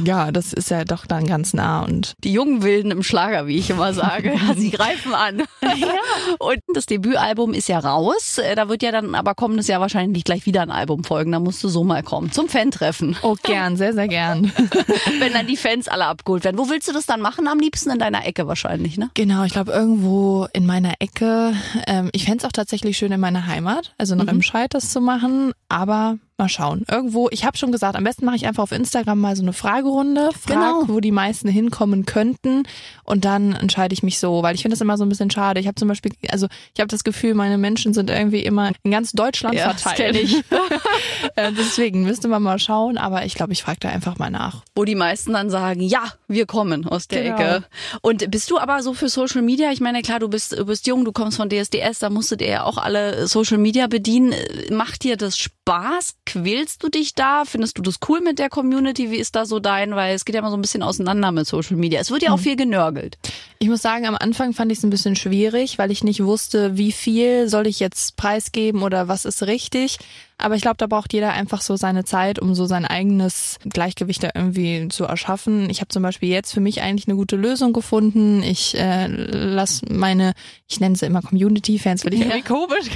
ja, 0.05 0.31
das 0.31 0.53
ist 0.53 0.69
ja 0.71 0.85
doch 0.85 1.05
dann 1.05 1.27
ganz 1.27 1.53
nah 1.53 1.83
und. 1.83 2.13
Die 2.23 2.31
jungen 2.31 2.63
Wilden 2.63 2.91
im 2.91 3.03
Schlager, 3.03 3.47
wie 3.47 3.57
ich 3.57 3.69
immer 3.69 3.93
sage, 3.93 4.33
sie 4.57 4.71
greifen 4.71 5.13
an. 5.13 5.43
Ja. 5.61 5.87
Und 6.39 6.59
das 6.73 6.85
Debütalbum 6.85 7.53
ist 7.53 7.67
ja 7.67 7.79
raus. 7.79 8.37
Äh, 8.37 8.55
da 8.55 8.69
wird 8.69 8.83
ja 8.83 8.91
dann 8.91 9.15
aber 9.15 9.35
kommendes 9.35 9.67
Jahr 9.67 9.81
wahrscheinlich 9.81 10.13
nicht 10.13 10.25
gleich 10.25 10.45
wieder 10.45 10.61
ein 10.61 10.71
Album 10.71 11.03
folgen. 11.03 11.31
Da 11.31 11.39
musst 11.39 11.63
du 11.63 11.69
so 11.69 11.83
mal 11.83 12.03
kommen. 12.03 12.31
Zum 12.31 12.47
Fan-Treffen. 12.47 13.17
Oh, 13.21 13.35
gern, 13.43 13.77
sehr, 13.77 13.93
sehr 13.93 14.07
gern. 14.07 14.51
Wenn 15.19 15.33
dann 15.33 15.47
die 15.47 15.57
Fans 15.57 15.87
alle 15.87 16.05
abgeholt 16.05 16.43
werden. 16.43 16.57
Wo 16.57 16.69
willst 16.69 16.87
du 16.87 16.93
das 16.93 17.05
dann 17.05 17.21
machen? 17.21 17.47
Am 17.47 17.59
liebsten 17.59 17.89
in 17.91 17.99
deiner 17.99 18.25
Ecke 18.25 18.47
wahrscheinlich, 18.47 18.97
ne? 18.97 19.09
Genau, 19.13 19.43
ich 19.43 19.53
glaube 19.53 19.71
irgendwo 19.71 20.47
in 20.53 20.65
meiner 20.65 20.93
Ecke. 20.99 21.53
Ähm, 21.87 22.09
ich 22.13 22.25
fände 22.25 22.39
es 22.39 22.45
auch 22.45 22.51
tatsächlich 22.51 22.97
schön 22.97 23.11
in 23.11 23.19
meiner 23.19 23.47
Heimat, 23.47 23.80
also 23.97 24.15
noch 24.15 24.25
mhm. 24.25 24.29
im 24.29 24.41
Scheid 24.41 24.73
das 24.73 24.91
zu 24.91 25.01
machen. 25.01 25.53
Aber 25.69 26.17
Mal 26.41 26.49
schauen. 26.49 26.85
Irgendwo, 26.89 27.29
ich 27.29 27.45
habe 27.45 27.55
schon 27.55 27.71
gesagt, 27.71 27.95
am 27.95 28.03
besten 28.03 28.25
mache 28.25 28.35
ich 28.35 28.47
einfach 28.47 28.63
auf 28.63 28.71
Instagram 28.71 29.19
mal 29.19 29.35
so 29.35 29.43
eine 29.43 29.53
Fragerunde, 29.53 30.31
frag, 30.31 30.47
genau. 30.47 30.83
wo 30.87 30.99
die 30.99 31.11
meisten 31.11 31.47
hinkommen 31.47 32.07
könnten 32.07 32.63
und 33.03 33.25
dann 33.25 33.53
entscheide 33.53 33.93
ich 33.93 34.01
mich 34.01 34.17
so, 34.17 34.41
weil 34.41 34.55
ich 34.55 34.63
finde 34.63 34.73
das 34.73 34.81
immer 34.81 34.97
so 34.97 35.05
ein 35.05 35.09
bisschen 35.09 35.29
schade. 35.29 35.59
Ich 35.59 35.67
habe 35.67 35.75
zum 35.75 35.87
Beispiel, 35.87 36.13
also 36.31 36.47
ich 36.73 36.79
habe 36.79 36.87
das 36.87 37.03
Gefühl, 37.03 37.35
meine 37.35 37.59
Menschen 37.59 37.93
sind 37.93 38.09
irgendwie 38.09 38.39
immer 38.39 38.71
in 38.81 38.89
ganz 38.89 39.11
Deutschland 39.11 39.53
ja, 39.53 39.71
verteilt. 39.71 40.15
Das 40.15 40.21
ich. 40.23 40.43
Äh, 41.35 41.51
deswegen 41.53 42.03
müsste 42.03 42.27
man 42.27 42.41
mal 42.41 42.57
schauen, 42.57 42.97
aber 42.97 43.25
ich 43.25 43.35
glaube, 43.35 43.53
ich 43.53 43.61
frage 43.61 43.77
da 43.81 43.89
einfach 43.89 44.17
mal 44.17 44.31
nach. 44.31 44.63
Wo 44.75 44.83
die 44.83 44.95
meisten 44.95 45.33
dann 45.33 45.49
sagen, 45.49 45.81
ja, 45.81 46.11
wir 46.27 46.45
kommen 46.45 46.87
aus 46.87 47.07
der 47.07 47.23
genau. 47.23 47.35
Ecke. 47.35 47.63
Und 48.01 48.31
bist 48.31 48.49
du 48.49 48.57
aber 48.57 48.81
so 48.81 48.93
für 48.93 49.07
Social 49.07 49.41
Media? 49.43 49.71
Ich 49.71 49.79
meine, 49.79 50.01
klar, 50.01 50.19
du 50.19 50.27
bist, 50.27 50.57
du 50.57 50.65
bist 50.65 50.87
jung, 50.87 51.05
du 51.05 51.11
kommst 51.11 51.37
von 51.37 51.49
DSDS, 51.49 51.99
da 51.99 52.09
musstet 52.09 52.41
ihr 52.41 52.47
ja 52.47 52.63
auch 52.63 52.77
alle 52.77 53.27
Social 53.27 53.59
Media 53.59 53.87
bedienen. 53.87 54.33
Macht 54.71 55.03
dir 55.03 55.15
das 55.15 55.37
Spaß? 55.37 56.15
Quälst 56.31 56.81
du 56.81 56.87
dich 56.87 57.13
da? 57.13 57.43
Findest 57.43 57.77
du 57.77 57.81
das 57.81 57.99
cool 58.07 58.21
mit 58.21 58.39
der 58.39 58.47
Community? 58.47 59.11
Wie 59.11 59.17
ist 59.17 59.35
da 59.35 59.45
so 59.45 59.59
dein? 59.59 59.95
Weil 59.95 60.15
es 60.15 60.23
geht 60.23 60.33
ja 60.33 60.39
immer 60.39 60.49
so 60.49 60.55
ein 60.55 60.61
bisschen 60.61 60.81
auseinander 60.81 61.29
mit 61.33 61.45
Social 61.45 61.75
Media. 61.75 61.99
Es 61.99 62.09
wird 62.09 62.23
ja 62.23 62.29
auch 62.31 62.37
hm. 62.37 62.43
viel 62.43 62.55
genörgelt. 62.55 63.17
Ich 63.59 63.67
muss 63.67 63.81
sagen, 63.81 64.05
am 64.05 64.15
Anfang 64.15 64.53
fand 64.53 64.71
ich 64.71 64.77
es 64.77 64.85
ein 64.85 64.89
bisschen 64.89 65.17
schwierig, 65.17 65.77
weil 65.77 65.91
ich 65.91 66.05
nicht 66.05 66.23
wusste, 66.23 66.77
wie 66.77 66.93
viel 66.93 67.49
soll 67.49 67.67
ich 67.67 67.81
jetzt 67.81 68.15
preisgeben 68.15 68.81
oder 68.81 69.09
was 69.09 69.25
ist 69.25 69.43
richtig. 69.43 69.99
Aber 70.41 70.55
ich 70.55 70.61
glaube, 70.61 70.77
da 70.77 70.87
braucht 70.87 71.13
jeder 71.13 71.31
einfach 71.31 71.61
so 71.61 71.75
seine 71.75 72.03
Zeit, 72.03 72.39
um 72.39 72.55
so 72.55 72.65
sein 72.65 72.85
eigenes 72.85 73.57
Gleichgewicht 73.63 74.23
da 74.23 74.29
irgendwie 74.33 74.87
zu 74.89 75.05
erschaffen. 75.05 75.69
Ich 75.69 75.81
habe 75.81 75.89
zum 75.89 76.03
Beispiel 76.03 76.29
jetzt 76.29 76.53
für 76.53 76.61
mich 76.61 76.81
eigentlich 76.81 77.07
eine 77.07 77.15
gute 77.15 77.35
Lösung 77.35 77.73
gefunden. 77.73 78.43
Ich 78.43 78.77
äh, 78.77 79.07
lasse 79.07 79.85
meine, 79.91 80.33
ich 80.67 80.79
nenne 80.79 80.95
sie 80.95 81.05
immer 81.05 81.21
Community-Fans, 81.21 82.05
weil 82.05 82.13
ich 82.13 82.21
irgendwie 82.21 82.41
komisch, 82.41 82.89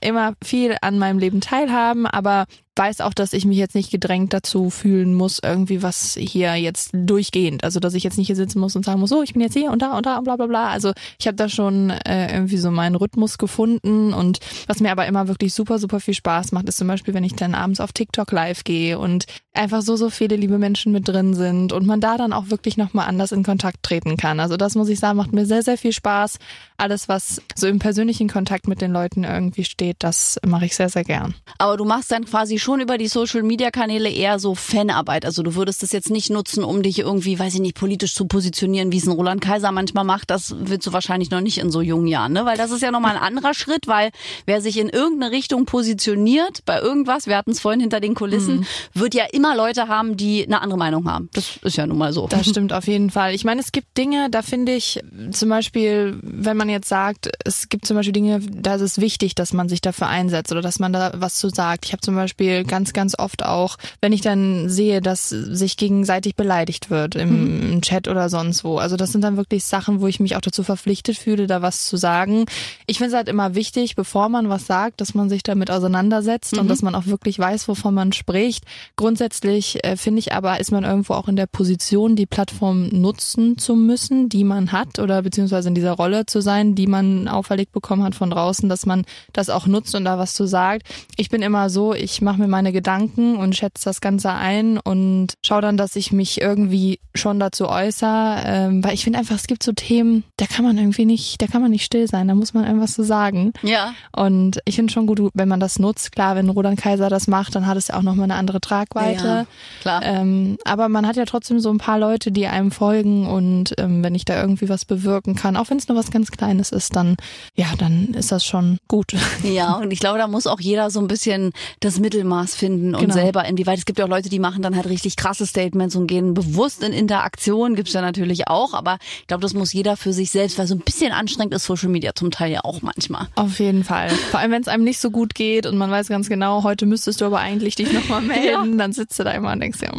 immer 0.00 0.34
viel 0.42 0.76
an 0.80 0.98
meinem 0.98 1.18
Leben 1.18 1.40
teilhaben, 1.40 2.06
aber 2.06 2.46
weiß 2.78 3.00
auch, 3.00 3.12
dass 3.12 3.32
ich 3.32 3.44
mich 3.44 3.58
jetzt 3.58 3.74
nicht 3.74 3.90
gedrängt 3.90 4.32
dazu 4.32 4.70
fühlen 4.70 5.14
muss, 5.14 5.40
irgendwie 5.42 5.82
was 5.82 6.16
hier 6.18 6.54
jetzt 6.54 6.90
durchgehend. 6.92 7.64
Also 7.64 7.80
dass 7.80 7.94
ich 7.94 8.04
jetzt 8.04 8.16
nicht 8.16 8.28
hier 8.28 8.36
sitzen 8.36 8.60
muss 8.60 8.76
und 8.76 8.84
sagen 8.84 9.00
muss, 9.00 9.10
so, 9.10 9.22
ich 9.22 9.32
bin 9.32 9.42
jetzt 9.42 9.54
hier 9.54 9.72
und 9.72 9.82
da 9.82 9.96
und 9.96 10.06
da 10.06 10.18
und 10.18 10.24
bla 10.24 10.36
bla 10.36 10.46
bla. 10.46 10.68
Also 10.68 10.92
ich 11.18 11.26
habe 11.26 11.36
da 11.36 11.48
schon 11.48 11.90
äh, 11.90 12.32
irgendwie 12.32 12.56
so 12.56 12.70
meinen 12.70 12.94
Rhythmus 12.94 13.36
gefunden 13.36 14.14
und 14.14 14.38
was 14.68 14.80
mir 14.80 14.92
aber 14.92 15.06
immer 15.06 15.28
wirklich 15.28 15.52
super, 15.52 15.78
super 15.78 15.98
viel 16.00 16.14
Spaß 16.14 16.37
macht, 16.52 16.68
ist 16.68 16.78
zum 16.78 16.88
Beispiel, 16.88 17.14
wenn 17.14 17.24
ich 17.24 17.34
dann 17.34 17.54
abends 17.54 17.80
auf 17.80 17.92
TikTok 17.92 18.32
live 18.32 18.64
gehe 18.64 18.98
und 18.98 19.26
einfach 19.58 19.82
so, 19.82 19.96
so 19.96 20.08
viele 20.08 20.36
liebe 20.36 20.56
Menschen 20.56 20.92
mit 20.92 21.08
drin 21.08 21.34
sind 21.34 21.72
und 21.72 21.86
man 21.86 22.00
da 22.00 22.16
dann 22.16 22.32
auch 22.32 22.50
wirklich 22.50 22.76
nochmal 22.76 23.08
anders 23.08 23.32
in 23.32 23.42
Kontakt 23.42 23.82
treten 23.82 24.16
kann. 24.16 24.40
Also 24.40 24.56
das 24.56 24.76
muss 24.76 24.88
ich 24.88 25.00
sagen, 25.00 25.16
macht 25.16 25.32
mir 25.32 25.46
sehr, 25.46 25.62
sehr 25.62 25.76
viel 25.76 25.92
Spaß. 25.92 26.38
Alles, 26.76 27.08
was 27.08 27.42
so 27.56 27.66
im 27.66 27.80
persönlichen 27.80 28.28
Kontakt 28.28 28.68
mit 28.68 28.80
den 28.80 28.92
Leuten 28.92 29.24
irgendwie 29.24 29.64
steht, 29.64 29.96
das 29.98 30.38
mache 30.46 30.66
ich 30.66 30.76
sehr, 30.76 30.88
sehr 30.88 31.02
gern. 31.02 31.34
Aber 31.58 31.76
du 31.76 31.84
machst 31.84 32.12
dann 32.12 32.24
quasi 32.24 32.60
schon 32.60 32.80
über 32.80 32.98
die 32.98 33.08
Social 33.08 33.42
Media 33.42 33.70
Kanäle 33.70 34.08
eher 34.08 34.38
so 34.38 34.54
Fanarbeit. 34.54 35.24
Also 35.24 35.42
du 35.42 35.56
würdest 35.56 35.82
das 35.82 35.90
jetzt 35.90 36.10
nicht 36.10 36.30
nutzen, 36.30 36.62
um 36.62 36.82
dich 36.82 37.00
irgendwie, 37.00 37.38
weiß 37.38 37.54
ich 37.54 37.60
nicht, 37.60 37.76
politisch 37.76 38.14
zu 38.14 38.26
positionieren, 38.26 38.92
wie 38.92 38.98
es 38.98 39.06
ein 39.06 39.12
Roland 39.12 39.40
Kaiser 39.40 39.72
manchmal 39.72 40.04
macht. 40.04 40.30
Das 40.30 40.54
willst 40.56 40.86
du 40.86 40.92
wahrscheinlich 40.92 41.30
noch 41.30 41.40
nicht 41.40 41.58
in 41.58 41.72
so 41.72 41.80
jungen 41.80 42.06
Jahren, 42.06 42.32
ne? 42.32 42.44
Weil 42.44 42.56
das 42.56 42.70
ist 42.70 42.82
ja 42.82 42.92
nochmal 42.92 43.16
ein 43.16 43.22
anderer 43.22 43.54
Schritt, 43.54 43.88
weil 43.88 44.10
wer 44.46 44.60
sich 44.60 44.78
in 44.78 44.88
irgendeine 44.88 45.32
Richtung 45.32 45.64
positioniert, 45.64 46.17
funktioniert 46.18 46.64
bei 46.64 46.80
irgendwas, 46.80 47.26
wir 47.26 47.36
hatten 47.36 47.52
es 47.52 47.60
vorhin 47.60 47.80
hinter 47.80 48.00
den 48.00 48.14
Kulissen, 48.14 48.58
mhm. 48.58 48.66
wird 48.94 49.14
ja 49.14 49.24
immer 49.32 49.56
Leute 49.56 49.88
haben, 49.88 50.16
die 50.16 50.44
eine 50.44 50.60
andere 50.60 50.78
Meinung 50.78 51.08
haben. 51.08 51.28
Das 51.32 51.58
ist 51.62 51.76
ja 51.76 51.86
nun 51.86 51.98
mal 51.98 52.12
so. 52.12 52.26
Das 52.28 52.48
stimmt 52.48 52.72
auf 52.72 52.86
jeden 52.86 53.10
Fall. 53.10 53.34
Ich 53.34 53.44
meine, 53.44 53.60
es 53.60 53.72
gibt 53.72 53.96
Dinge, 53.96 54.28
da 54.30 54.42
finde 54.42 54.72
ich 54.72 55.00
zum 55.30 55.48
Beispiel, 55.48 56.18
wenn 56.22 56.56
man 56.56 56.68
jetzt 56.68 56.88
sagt, 56.88 57.30
es 57.44 57.68
gibt 57.68 57.86
zum 57.86 57.96
Beispiel 57.96 58.12
Dinge, 58.12 58.40
da 58.40 58.74
ist 58.74 58.82
es 58.82 58.98
wichtig, 58.98 59.34
dass 59.34 59.52
man 59.52 59.68
sich 59.68 59.80
dafür 59.80 60.08
einsetzt 60.08 60.50
oder 60.52 60.60
dass 60.60 60.78
man 60.78 60.92
da 60.92 61.12
was 61.16 61.36
zu 61.36 61.48
sagt. 61.48 61.86
Ich 61.86 61.92
habe 61.92 62.00
zum 62.00 62.14
Beispiel 62.14 62.64
ganz, 62.64 62.92
ganz 62.92 63.18
oft 63.18 63.44
auch, 63.44 63.76
wenn 64.00 64.12
ich 64.12 64.20
dann 64.20 64.68
sehe, 64.68 65.00
dass 65.00 65.28
sich 65.28 65.76
gegenseitig 65.76 66.34
beleidigt 66.34 66.90
wird 66.90 67.14
im, 67.14 67.66
mhm. 67.68 67.72
im 67.72 67.80
Chat 67.82 68.08
oder 68.08 68.28
sonst 68.28 68.64
wo. 68.64 68.78
Also 68.78 68.96
das 68.96 69.12
sind 69.12 69.22
dann 69.22 69.36
wirklich 69.36 69.64
Sachen, 69.64 70.00
wo 70.00 70.06
ich 70.06 70.20
mich 70.20 70.36
auch 70.36 70.40
dazu 70.40 70.62
verpflichtet 70.62 71.16
fühle, 71.16 71.46
da 71.46 71.62
was 71.62 71.86
zu 71.86 71.96
sagen. 71.96 72.46
Ich 72.86 72.98
finde 72.98 73.10
es 73.10 73.16
halt 73.16 73.28
immer 73.28 73.54
wichtig, 73.54 73.94
bevor 73.96 74.28
man 74.28 74.48
was 74.48 74.66
sagt, 74.66 75.00
dass 75.00 75.14
man 75.14 75.28
sich 75.28 75.42
damit 75.42 75.70
auseinandersetzt 75.70 76.07
mhm. 76.56 76.60
und 76.60 76.68
dass 76.68 76.82
man 76.82 76.94
auch 76.94 77.06
wirklich 77.06 77.38
weiß, 77.38 77.68
wovon 77.68 77.94
man 77.94 78.12
spricht. 78.12 78.64
Grundsätzlich 78.96 79.84
äh, 79.84 79.96
finde 79.96 80.20
ich 80.20 80.32
aber, 80.32 80.60
ist 80.60 80.72
man 80.72 80.84
irgendwo 80.84 81.14
auch 81.14 81.28
in 81.28 81.36
der 81.36 81.46
Position, 81.46 82.16
die 82.16 82.26
Plattform 82.26 82.88
nutzen 82.88 83.58
zu 83.58 83.74
müssen, 83.74 84.28
die 84.28 84.44
man 84.44 84.72
hat 84.72 84.98
oder 84.98 85.22
beziehungsweise 85.22 85.68
in 85.68 85.74
dieser 85.74 85.92
Rolle 85.92 86.26
zu 86.26 86.40
sein, 86.40 86.74
die 86.74 86.86
man 86.86 87.28
auferlegt 87.28 87.72
bekommen 87.72 88.02
hat 88.02 88.14
von 88.14 88.30
draußen, 88.30 88.68
dass 88.68 88.86
man 88.86 89.04
das 89.32 89.50
auch 89.50 89.66
nutzt 89.66 89.94
und 89.94 90.04
da 90.04 90.18
was 90.18 90.34
zu 90.34 90.46
sagt. 90.46 90.82
Ich 91.16 91.28
bin 91.28 91.42
immer 91.42 91.70
so, 91.70 91.94
ich 91.94 92.20
mache 92.22 92.40
mir 92.40 92.48
meine 92.48 92.72
Gedanken 92.72 93.36
und 93.36 93.56
schätze 93.56 93.84
das 93.84 94.00
Ganze 94.00 94.30
ein 94.30 94.78
und 94.78 95.34
schaue 95.44 95.62
dann, 95.62 95.76
dass 95.76 95.96
ich 95.96 96.12
mich 96.12 96.40
irgendwie 96.40 97.00
schon 97.14 97.40
dazu 97.40 97.68
äußere, 97.68 98.42
ähm, 98.44 98.84
weil 98.84 98.94
ich 98.94 99.04
finde 99.04 99.18
einfach, 99.18 99.36
es 99.36 99.46
gibt 99.46 99.62
so 99.62 99.72
Themen, 99.72 100.24
da 100.36 100.46
kann 100.46 100.64
man 100.64 100.78
irgendwie 100.78 101.04
nicht, 101.04 101.40
da 101.42 101.46
kann 101.46 101.62
man 101.62 101.70
nicht 101.70 101.84
still 101.84 102.06
sein, 102.06 102.28
da 102.28 102.34
muss 102.34 102.54
man 102.54 102.64
irgendwas 102.64 102.94
zu 102.94 103.02
sagen. 103.02 103.52
Ja. 103.62 103.94
Und 104.14 104.60
ich 104.64 104.76
finde 104.76 104.92
schon 104.92 105.06
gut, 105.06 105.20
wenn 105.34 105.48
man 105.48 105.60
das 105.60 105.78
nutzt. 105.78 105.97
Klar, 106.10 106.36
wenn 106.36 106.48
Roland 106.48 106.80
Kaiser 106.80 107.08
das 107.08 107.26
macht, 107.26 107.54
dann 107.54 107.66
hat 107.66 107.76
es 107.76 107.88
ja 107.88 107.96
auch 107.96 108.02
nochmal 108.02 108.24
eine 108.24 108.34
andere 108.34 108.60
Tragweite. 108.60 109.26
Ja, 109.26 109.46
klar. 109.80 110.02
Ähm, 110.04 110.58
aber 110.64 110.88
man 110.88 111.06
hat 111.06 111.16
ja 111.16 111.24
trotzdem 111.24 111.60
so 111.60 111.70
ein 111.70 111.78
paar 111.78 111.98
Leute, 111.98 112.30
die 112.30 112.46
einem 112.46 112.70
folgen 112.70 113.26
und 113.26 113.74
ähm, 113.78 114.02
wenn 114.02 114.14
ich 114.14 114.24
da 114.24 114.40
irgendwie 114.40 114.68
was 114.68 114.84
bewirken 114.84 115.34
kann, 115.34 115.56
auch 115.56 115.70
wenn 115.70 115.78
es 115.78 115.88
nur 115.88 115.98
was 115.98 116.10
ganz 116.10 116.30
Kleines 116.30 116.70
ist, 116.70 116.96
dann 116.96 117.16
ja, 117.54 117.66
dann 117.78 118.14
ist 118.14 118.32
das 118.32 118.44
schon 118.44 118.78
gut. 118.88 119.12
Ja, 119.44 119.76
und 119.76 119.92
ich 119.92 120.00
glaube, 120.00 120.18
da 120.18 120.26
muss 120.26 120.46
auch 120.46 120.60
jeder 120.60 120.90
so 120.90 121.00
ein 121.00 121.06
bisschen 121.06 121.52
das 121.80 121.98
Mittelmaß 121.98 122.54
finden 122.54 122.94
und 122.94 123.02
genau. 123.02 123.14
selber, 123.14 123.44
inwieweit. 123.44 123.78
Es 123.78 123.86
gibt 123.86 123.98
ja 123.98 124.04
auch 124.04 124.08
Leute, 124.08 124.28
die 124.28 124.38
machen 124.38 124.62
dann 124.62 124.76
halt 124.76 124.88
richtig 124.88 125.16
krasse 125.16 125.46
Statements 125.46 125.96
und 125.96 126.06
gehen 126.06 126.34
bewusst 126.34 126.82
in 126.82 126.92
Interaktion, 126.92 127.74
gibt's 127.74 127.92
ja 127.92 128.02
natürlich 128.02 128.48
auch, 128.48 128.74
aber 128.74 128.98
ich 129.20 129.26
glaube, 129.26 129.42
das 129.42 129.54
muss 129.54 129.72
jeder 129.72 129.96
für 129.96 130.12
sich 130.12 130.30
selbst, 130.30 130.58
weil 130.58 130.66
so 130.66 130.74
ein 130.74 130.80
bisschen 130.80 131.12
anstrengend 131.12 131.54
ist 131.54 131.64
Social 131.64 131.88
Media 131.88 132.14
zum 132.14 132.30
Teil 132.30 132.52
ja 132.52 132.60
auch 132.64 132.82
manchmal. 132.82 133.28
Auf 133.36 133.58
jeden 133.58 133.84
Fall. 133.84 134.10
Vor 134.10 134.40
allem, 134.40 134.50
wenn 134.50 134.62
es 134.62 134.68
einem 134.68 134.84
nicht 134.84 135.00
so 135.00 135.10
gut 135.10 135.34
geht 135.34 135.66
und 135.66 135.76
man 135.76 135.87
weiß 135.90 136.08
ganz 136.08 136.28
genau, 136.28 136.62
heute 136.62 136.86
müsstest 136.86 137.20
du 137.20 137.24
aber 137.24 137.38
eigentlich 137.38 137.74
dich 137.74 137.92
nochmal 137.92 138.22
melden, 138.22 138.72
ja. 138.72 138.76
dann 138.76 138.92
sitzt 138.92 139.18
du 139.18 139.24
da 139.24 139.32
immer 139.32 139.52
und 139.52 139.60
denkst 139.60 139.78
dir, 139.80 139.90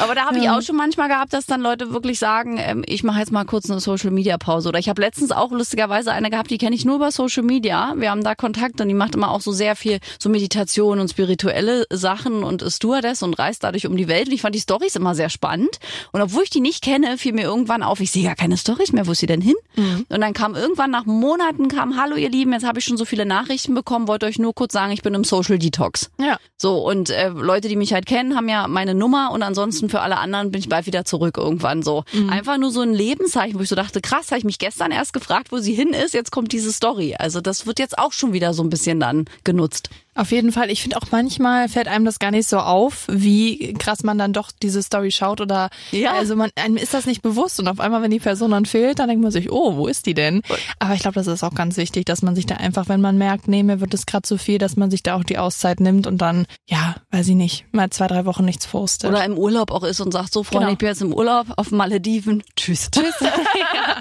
aber 0.00 0.14
da 0.14 0.26
habe 0.26 0.38
ich 0.38 0.50
auch 0.50 0.62
schon 0.62 0.76
manchmal 0.76 1.08
gehabt, 1.08 1.32
dass 1.32 1.46
dann 1.46 1.60
Leute 1.60 1.92
wirklich 1.92 2.18
sagen, 2.18 2.58
ähm, 2.58 2.82
ich 2.86 3.02
mache 3.02 3.20
jetzt 3.20 3.32
mal 3.32 3.44
kurz 3.44 3.70
eine 3.70 3.80
Social 3.80 4.10
Media 4.10 4.38
Pause. 4.38 4.68
Oder 4.68 4.78
ich 4.78 4.88
habe 4.88 5.00
letztens 5.00 5.32
auch 5.32 5.50
lustigerweise 5.50 6.12
eine 6.12 6.30
gehabt, 6.30 6.50
die 6.50 6.58
kenne 6.58 6.74
ich 6.74 6.84
nur 6.84 6.96
über 6.96 7.10
Social 7.10 7.42
Media. 7.42 7.94
Wir 7.96 8.10
haben 8.10 8.24
da 8.24 8.34
Kontakt 8.34 8.80
und 8.80 8.88
die 8.88 8.94
macht 8.94 9.14
immer 9.14 9.30
auch 9.30 9.40
so 9.40 9.52
sehr 9.52 9.76
viel 9.76 9.98
so 10.18 10.28
Meditation 10.28 10.98
und 10.98 11.08
spirituelle 11.08 11.86
Sachen 11.90 12.42
und 12.42 12.62
ist 12.62 12.76
Stewardess 12.76 13.22
und 13.22 13.38
reist 13.38 13.64
dadurch 13.64 13.86
um 13.86 13.96
die 13.96 14.08
Welt. 14.08 14.28
Und 14.28 14.34
ich 14.34 14.42
fand 14.42 14.54
die 14.54 14.60
Stories 14.60 14.96
immer 14.96 15.14
sehr 15.14 15.30
spannend. 15.30 15.78
Und 16.12 16.20
obwohl 16.20 16.44
ich 16.44 16.50
die 16.50 16.60
nicht 16.60 16.82
kenne, 16.82 17.18
fiel 17.18 17.32
mir 17.32 17.42
irgendwann 17.44 17.82
auf, 17.82 18.00
ich 18.00 18.10
sehe 18.10 18.24
gar 18.24 18.36
keine 18.36 18.56
Stories 18.56 18.92
mehr, 18.92 19.06
wo 19.06 19.12
ist 19.12 19.20
sie 19.20 19.26
denn 19.26 19.40
hin? 19.40 19.56
Mhm. 19.76 20.06
Und 20.08 20.20
dann 20.20 20.32
kam 20.32 20.54
irgendwann 20.54 20.90
nach 20.90 21.06
Monaten 21.06 21.68
kam, 21.68 22.00
hallo 22.00 22.16
ihr 22.16 22.30
Lieben, 22.30 22.52
jetzt 22.52 22.66
habe 22.66 22.78
ich 22.78 22.84
schon 22.84 22.96
so 22.96 23.04
viele 23.04 23.26
Nachrichten 23.26 23.74
bekommen, 23.74 24.08
wollte 24.08 24.26
euch 24.26 24.38
nur 24.38 24.49
kurz 24.54 24.72
sagen, 24.72 24.92
ich 24.92 25.02
bin 25.02 25.14
im 25.14 25.24
Social 25.24 25.58
Detox. 25.58 26.10
Ja. 26.18 26.38
So, 26.56 26.78
und 26.78 27.10
äh, 27.10 27.28
Leute, 27.28 27.68
die 27.68 27.76
mich 27.76 27.92
halt 27.92 28.06
kennen, 28.06 28.36
haben 28.36 28.48
ja 28.48 28.68
meine 28.68 28.94
Nummer 28.94 29.30
und 29.32 29.42
ansonsten 29.42 29.88
für 29.88 30.00
alle 30.00 30.18
anderen 30.18 30.50
bin 30.50 30.60
ich 30.60 30.68
bald 30.68 30.86
wieder 30.86 31.04
zurück 31.04 31.36
irgendwann 31.36 31.82
so. 31.82 32.04
Mhm. 32.12 32.30
Einfach 32.30 32.58
nur 32.58 32.70
so 32.70 32.80
ein 32.80 32.92
Lebenszeichen, 32.92 33.58
wo 33.58 33.62
ich 33.62 33.68
so 33.68 33.76
dachte, 33.76 34.00
krass, 34.00 34.30
habe 34.30 34.38
ich 34.38 34.44
mich 34.44 34.58
gestern 34.58 34.90
erst 34.90 35.12
gefragt, 35.12 35.52
wo 35.52 35.58
sie 35.58 35.74
hin 35.74 35.92
ist, 35.92 36.14
jetzt 36.14 36.30
kommt 36.30 36.52
diese 36.52 36.72
Story. 36.72 37.14
Also 37.18 37.40
das 37.40 37.66
wird 37.66 37.78
jetzt 37.78 37.98
auch 37.98 38.12
schon 38.12 38.32
wieder 38.32 38.54
so 38.54 38.62
ein 38.62 38.70
bisschen 38.70 39.00
dann 39.00 39.26
genutzt. 39.44 39.90
Auf 40.14 40.32
jeden 40.32 40.50
Fall. 40.50 40.70
Ich 40.70 40.82
finde 40.82 40.96
auch 40.96 41.06
manchmal 41.12 41.68
fällt 41.68 41.86
einem 41.86 42.04
das 42.04 42.18
gar 42.18 42.32
nicht 42.32 42.48
so 42.48 42.58
auf, 42.58 43.06
wie 43.08 43.74
krass 43.74 44.02
man 44.02 44.18
dann 44.18 44.32
doch 44.32 44.50
diese 44.50 44.82
Story 44.82 45.12
schaut 45.12 45.40
oder 45.40 45.70
ja. 45.92 46.12
also 46.14 46.34
man 46.34 46.50
einem 46.56 46.76
ist 46.76 46.94
das 46.94 47.06
nicht 47.06 47.22
bewusst 47.22 47.60
und 47.60 47.68
auf 47.68 47.78
einmal, 47.78 48.02
wenn 48.02 48.10
die 48.10 48.18
Person 48.18 48.50
dann 48.50 48.66
fehlt, 48.66 48.98
dann 48.98 49.08
denkt 49.08 49.22
man 49.22 49.30
sich, 49.30 49.52
oh, 49.52 49.76
wo 49.76 49.86
ist 49.86 50.06
die 50.06 50.14
denn? 50.14 50.42
Aber 50.80 50.94
ich 50.94 51.00
glaube, 51.00 51.14
das 51.14 51.28
ist 51.28 51.44
auch 51.44 51.54
ganz 51.54 51.76
wichtig, 51.76 52.06
dass 52.06 52.22
man 52.22 52.34
sich 52.34 52.44
da 52.44 52.56
einfach, 52.56 52.88
wenn 52.88 53.00
man 53.00 53.18
merkt, 53.18 53.46
nee, 53.46 53.62
mir 53.62 53.80
wird 53.80 53.94
es 53.94 54.04
gerade 54.04 54.22
zu 54.22 54.36
viel, 54.36 54.58
dass 54.58 54.76
man 54.76 54.90
sich 54.90 55.04
da 55.04 55.14
auch 55.14 55.24
die 55.24 55.38
Auszeit 55.38 55.78
nimmt 55.78 56.08
und 56.08 56.18
dann, 56.18 56.46
ja, 56.68 56.96
weiß 57.12 57.28
ich 57.28 57.36
nicht, 57.36 57.64
mal 57.72 57.88
zwei, 57.90 58.08
drei 58.08 58.26
Wochen 58.26 58.44
nichts 58.44 58.66
postet. 58.66 59.08
Oder 59.08 59.24
im 59.24 59.38
Urlaub 59.38 59.70
auch 59.70 59.84
ist 59.84 60.00
und 60.00 60.12
sagt, 60.12 60.32
so 60.32 60.42
Freunde, 60.42 60.66
genau. 60.66 60.72
ich 60.72 60.78
bin 60.78 60.88
jetzt 60.88 61.02
im 61.02 61.14
Urlaub 61.14 61.46
auf 61.56 61.70
Malediven. 61.70 62.42
Tschüss. 62.56 62.90
Tschüss. 62.90 63.14
ja, 63.20 63.96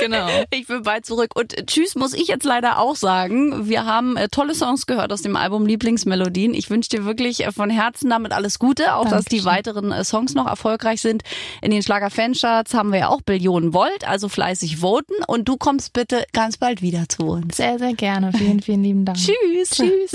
genau. 0.00 0.28
Ich 0.50 0.68
bin 0.68 0.82
bald 0.82 1.04
zurück. 1.04 1.32
Und 1.34 1.66
tschüss 1.66 1.96
muss 1.96 2.14
ich 2.14 2.28
jetzt 2.28 2.44
leider 2.44 2.78
auch 2.78 2.94
sagen. 2.94 3.68
Wir 3.68 3.84
haben 3.84 4.16
äh, 4.16 4.28
tolle 4.28 4.54
Songs 4.54 4.86
gehört 4.86 5.12
aus 5.12 5.22
dem 5.22 5.36
Album 5.36 5.47
Album 5.48 5.64
Lieblingsmelodien. 5.64 6.52
Ich 6.52 6.68
wünsche 6.68 6.90
dir 6.90 7.06
wirklich 7.06 7.46
äh, 7.46 7.52
von 7.52 7.70
Herzen 7.70 8.10
damit 8.10 8.32
alles 8.32 8.58
Gute, 8.58 8.94
auch 8.94 9.04
Dankeschön. 9.04 9.16
dass 9.16 9.24
die 9.24 9.44
weiteren 9.46 9.92
äh, 9.92 10.04
Songs 10.04 10.34
noch 10.34 10.46
erfolgreich 10.46 11.00
sind. 11.00 11.22
In 11.62 11.70
den 11.70 11.82
Schlager-Fancharts 11.82 12.74
haben 12.74 12.92
wir 12.92 12.98
ja 12.98 13.08
auch 13.08 13.22
Billionen 13.22 13.72
Volt, 13.72 14.06
also 14.06 14.28
fleißig 14.28 14.82
voten 14.82 15.14
und 15.26 15.48
du 15.48 15.56
kommst 15.56 15.94
bitte 15.94 16.26
ganz 16.34 16.58
bald 16.58 16.82
wieder 16.82 17.08
zu 17.08 17.22
uns. 17.22 17.56
Sehr, 17.56 17.78
sehr 17.78 17.94
gerne. 17.94 18.30
Vielen, 18.34 18.60
vielen 18.60 18.82
lieben 18.82 19.04
Dank. 19.06 19.16
Tschüss. 19.16 19.70
Tschüss. 19.70 20.10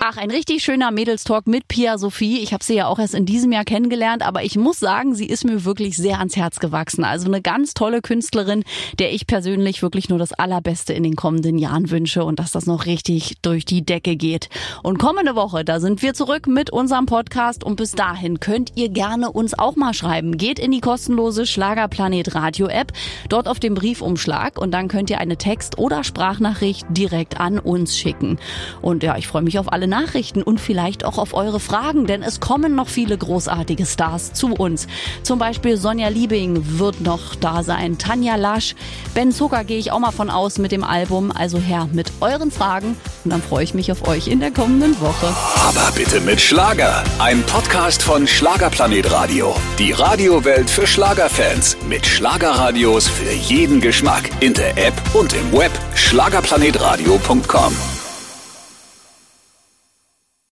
Ach, 0.00 0.16
ein 0.16 0.30
richtig 0.30 0.62
schöner 0.62 0.92
Mädelstalk 0.92 1.48
mit 1.48 1.66
Pia 1.66 1.98
Sophie. 1.98 2.38
Ich 2.38 2.52
habe 2.52 2.62
sie 2.62 2.76
ja 2.76 2.86
auch 2.86 3.00
erst 3.00 3.14
in 3.14 3.26
diesem 3.26 3.50
Jahr 3.50 3.64
kennengelernt, 3.64 4.22
aber 4.22 4.44
ich 4.44 4.56
muss 4.56 4.78
sagen, 4.78 5.16
sie 5.16 5.26
ist 5.26 5.44
mir 5.44 5.64
wirklich 5.64 5.96
sehr 5.96 6.20
ans 6.20 6.36
Herz 6.36 6.60
gewachsen. 6.60 7.02
Also 7.02 7.26
eine 7.26 7.42
ganz 7.42 7.74
tolle 7.74 8.00
Künstlerin, 8.00 8.62
der 9.00 9.12
ich 9.12 9.26
persönlich 9.26 9.82
wirklich 9.82 10.08
nur 10.08 10.20
das 10.20 10.32
Allerbeste 10.32 10.92
in 10.92 11.02
den 11.02 11.16
kommenden 11.16 11.58
Jahren 11.58 11.90
wünsche 11.90 12.24
und 12.24 12.38
dass 12.38 12.52
das 12.52 12.66
noch 12.66 12.86
richtig 12.86 13.38
durch 13.42 13.64
die 13.64 13.84
Decke 13.84 14.14
geht. 14.14 14.48
Und 14.84 14.98
kommende 14.98 15.34
Woche, 15.34 15.64
da 15.64 15.80
sind 15.80 16.00
wir 16.00 16.14
zurück 16.14 16.46
mit 16.46 16.70
unserem 16.70 17.06
Podcast 17.06 17.64
und 17.64 17.74
bis 17.74 17.90
dahin 17.90 18.38
könnt 18.38 18.76
ihr 18.76 18.90
gerne 18.90 19.32
uns 19.32 19.58
auch 19.58 19.74
mal 19.74 19.94
schreiben. 19.94 20.38
Geht 20.38 20.60
in 20.60 20.70
die 20.70 20.80
kostenlose 20.80 21.44
Schlagerplanet 21.44 22.36
Radio 22.36 22.68
App, 22.68 22.92
dort 23.28 23.48
auf 23.48 23.58
dem 23.58 23.74
Briefumschlag 23.74 24.58
und 24.60 24.70
dann 24.70 24.86
könnt 24.86 25.10
ihr 25.10 25.18
eine 25.18 25.38
Text- 25.38 25.76
oder 25.76 26.04
Sprachnachricht 26.04 26.86
direkt 26.90 27.40
an 27.40 27.58
uns 27.58 27.98
schicken. 27.98 28.38
Und 28.80 29.02
ja, 29.02 29.16
ich 29.16 29.26
freue 29.26 29.42
mich 29.42 29.58
auf 29.58 29.72
alle 29.72 29.87
Nachrichten 29.88 30.42
und 30.42 30.60
vielleicht 30.60 31.04
auch 31.04 31.18
auf 31.18 31.34
eure 31.34 31.60
Fragen, 31.60 32.06
denn 32.06 32.22
es 32.22 32.40
kommen 32.40 32.74
noch 32.74 32.88
viele 32.88 33.16
großartige 33.16 33.86
Stars 33.86 34.32
zu 34.32 34.54
uns. 34.54 34.86
Zum 35.22 35.38
Beispiel 35.38 35.76
Sonja 35.76 36.08
Liebing 36.08 36.78
wird 36.78 37.00
noch 37.00 37.34
da 37.34 37.62
sein, 37.62 37.98
Tanja 37.98 38.36
Lasch, 38.36 38.74
Ben 39.14 39.32
Zucker 39.32 39.64
gehe 39.64 39.78
ich 39.78 39.92
auch 39.92 39.98
mal 39.98 40.12
von 40.12 40.30
aus 40.30 40.58
mit 40.58 40.72
dem 40.72 40.84
Album. 40.84 41.32
Also 41.32 41.58
her 41.58 41.88
mit 41.92 42.10
euren 42.20 42.50
Fragen 42.50 42.96
und 43.24 43.30
dann 43.30 43.42
freue 43.42 43.64
ich 43.64 43.74
mich 43.74 43.90
auf 43.92 44.06
euch 44.06 44.28
in 44.28 44.40
der 44.40 44.50
kommenden 44.50 45.00
Woche. 45.00 45.34
Aber 45.56 45.92
bitte 45.94 46.20
mit 46.20 46.40
Schlager. 46.40 47.04
Ein 47.18 47.42
Podcast 47.42 48.02
von 48.02 48.26
Schlagerplanet 48.26 49.10
Radio. 49.10 49.54
Die 49.78 49.92
Radiowelt 49.92 50.70
für 50.70 50.86
Schlagerfans. 50.86 51.76
Mit 51.88 52.06
Schlagerradios 52.06 53.08
für 53.08 53.32
jeden 53.32 53.80
Geschmack. 53.80 54.30
In 54.40 54.54
der 54.54 54.76
App 54.78 54.94
und 55.14 55.32
im 55.32 55.52
Web. 55.52 55.72
Schlagerplanetradio.com. 55.94 57.97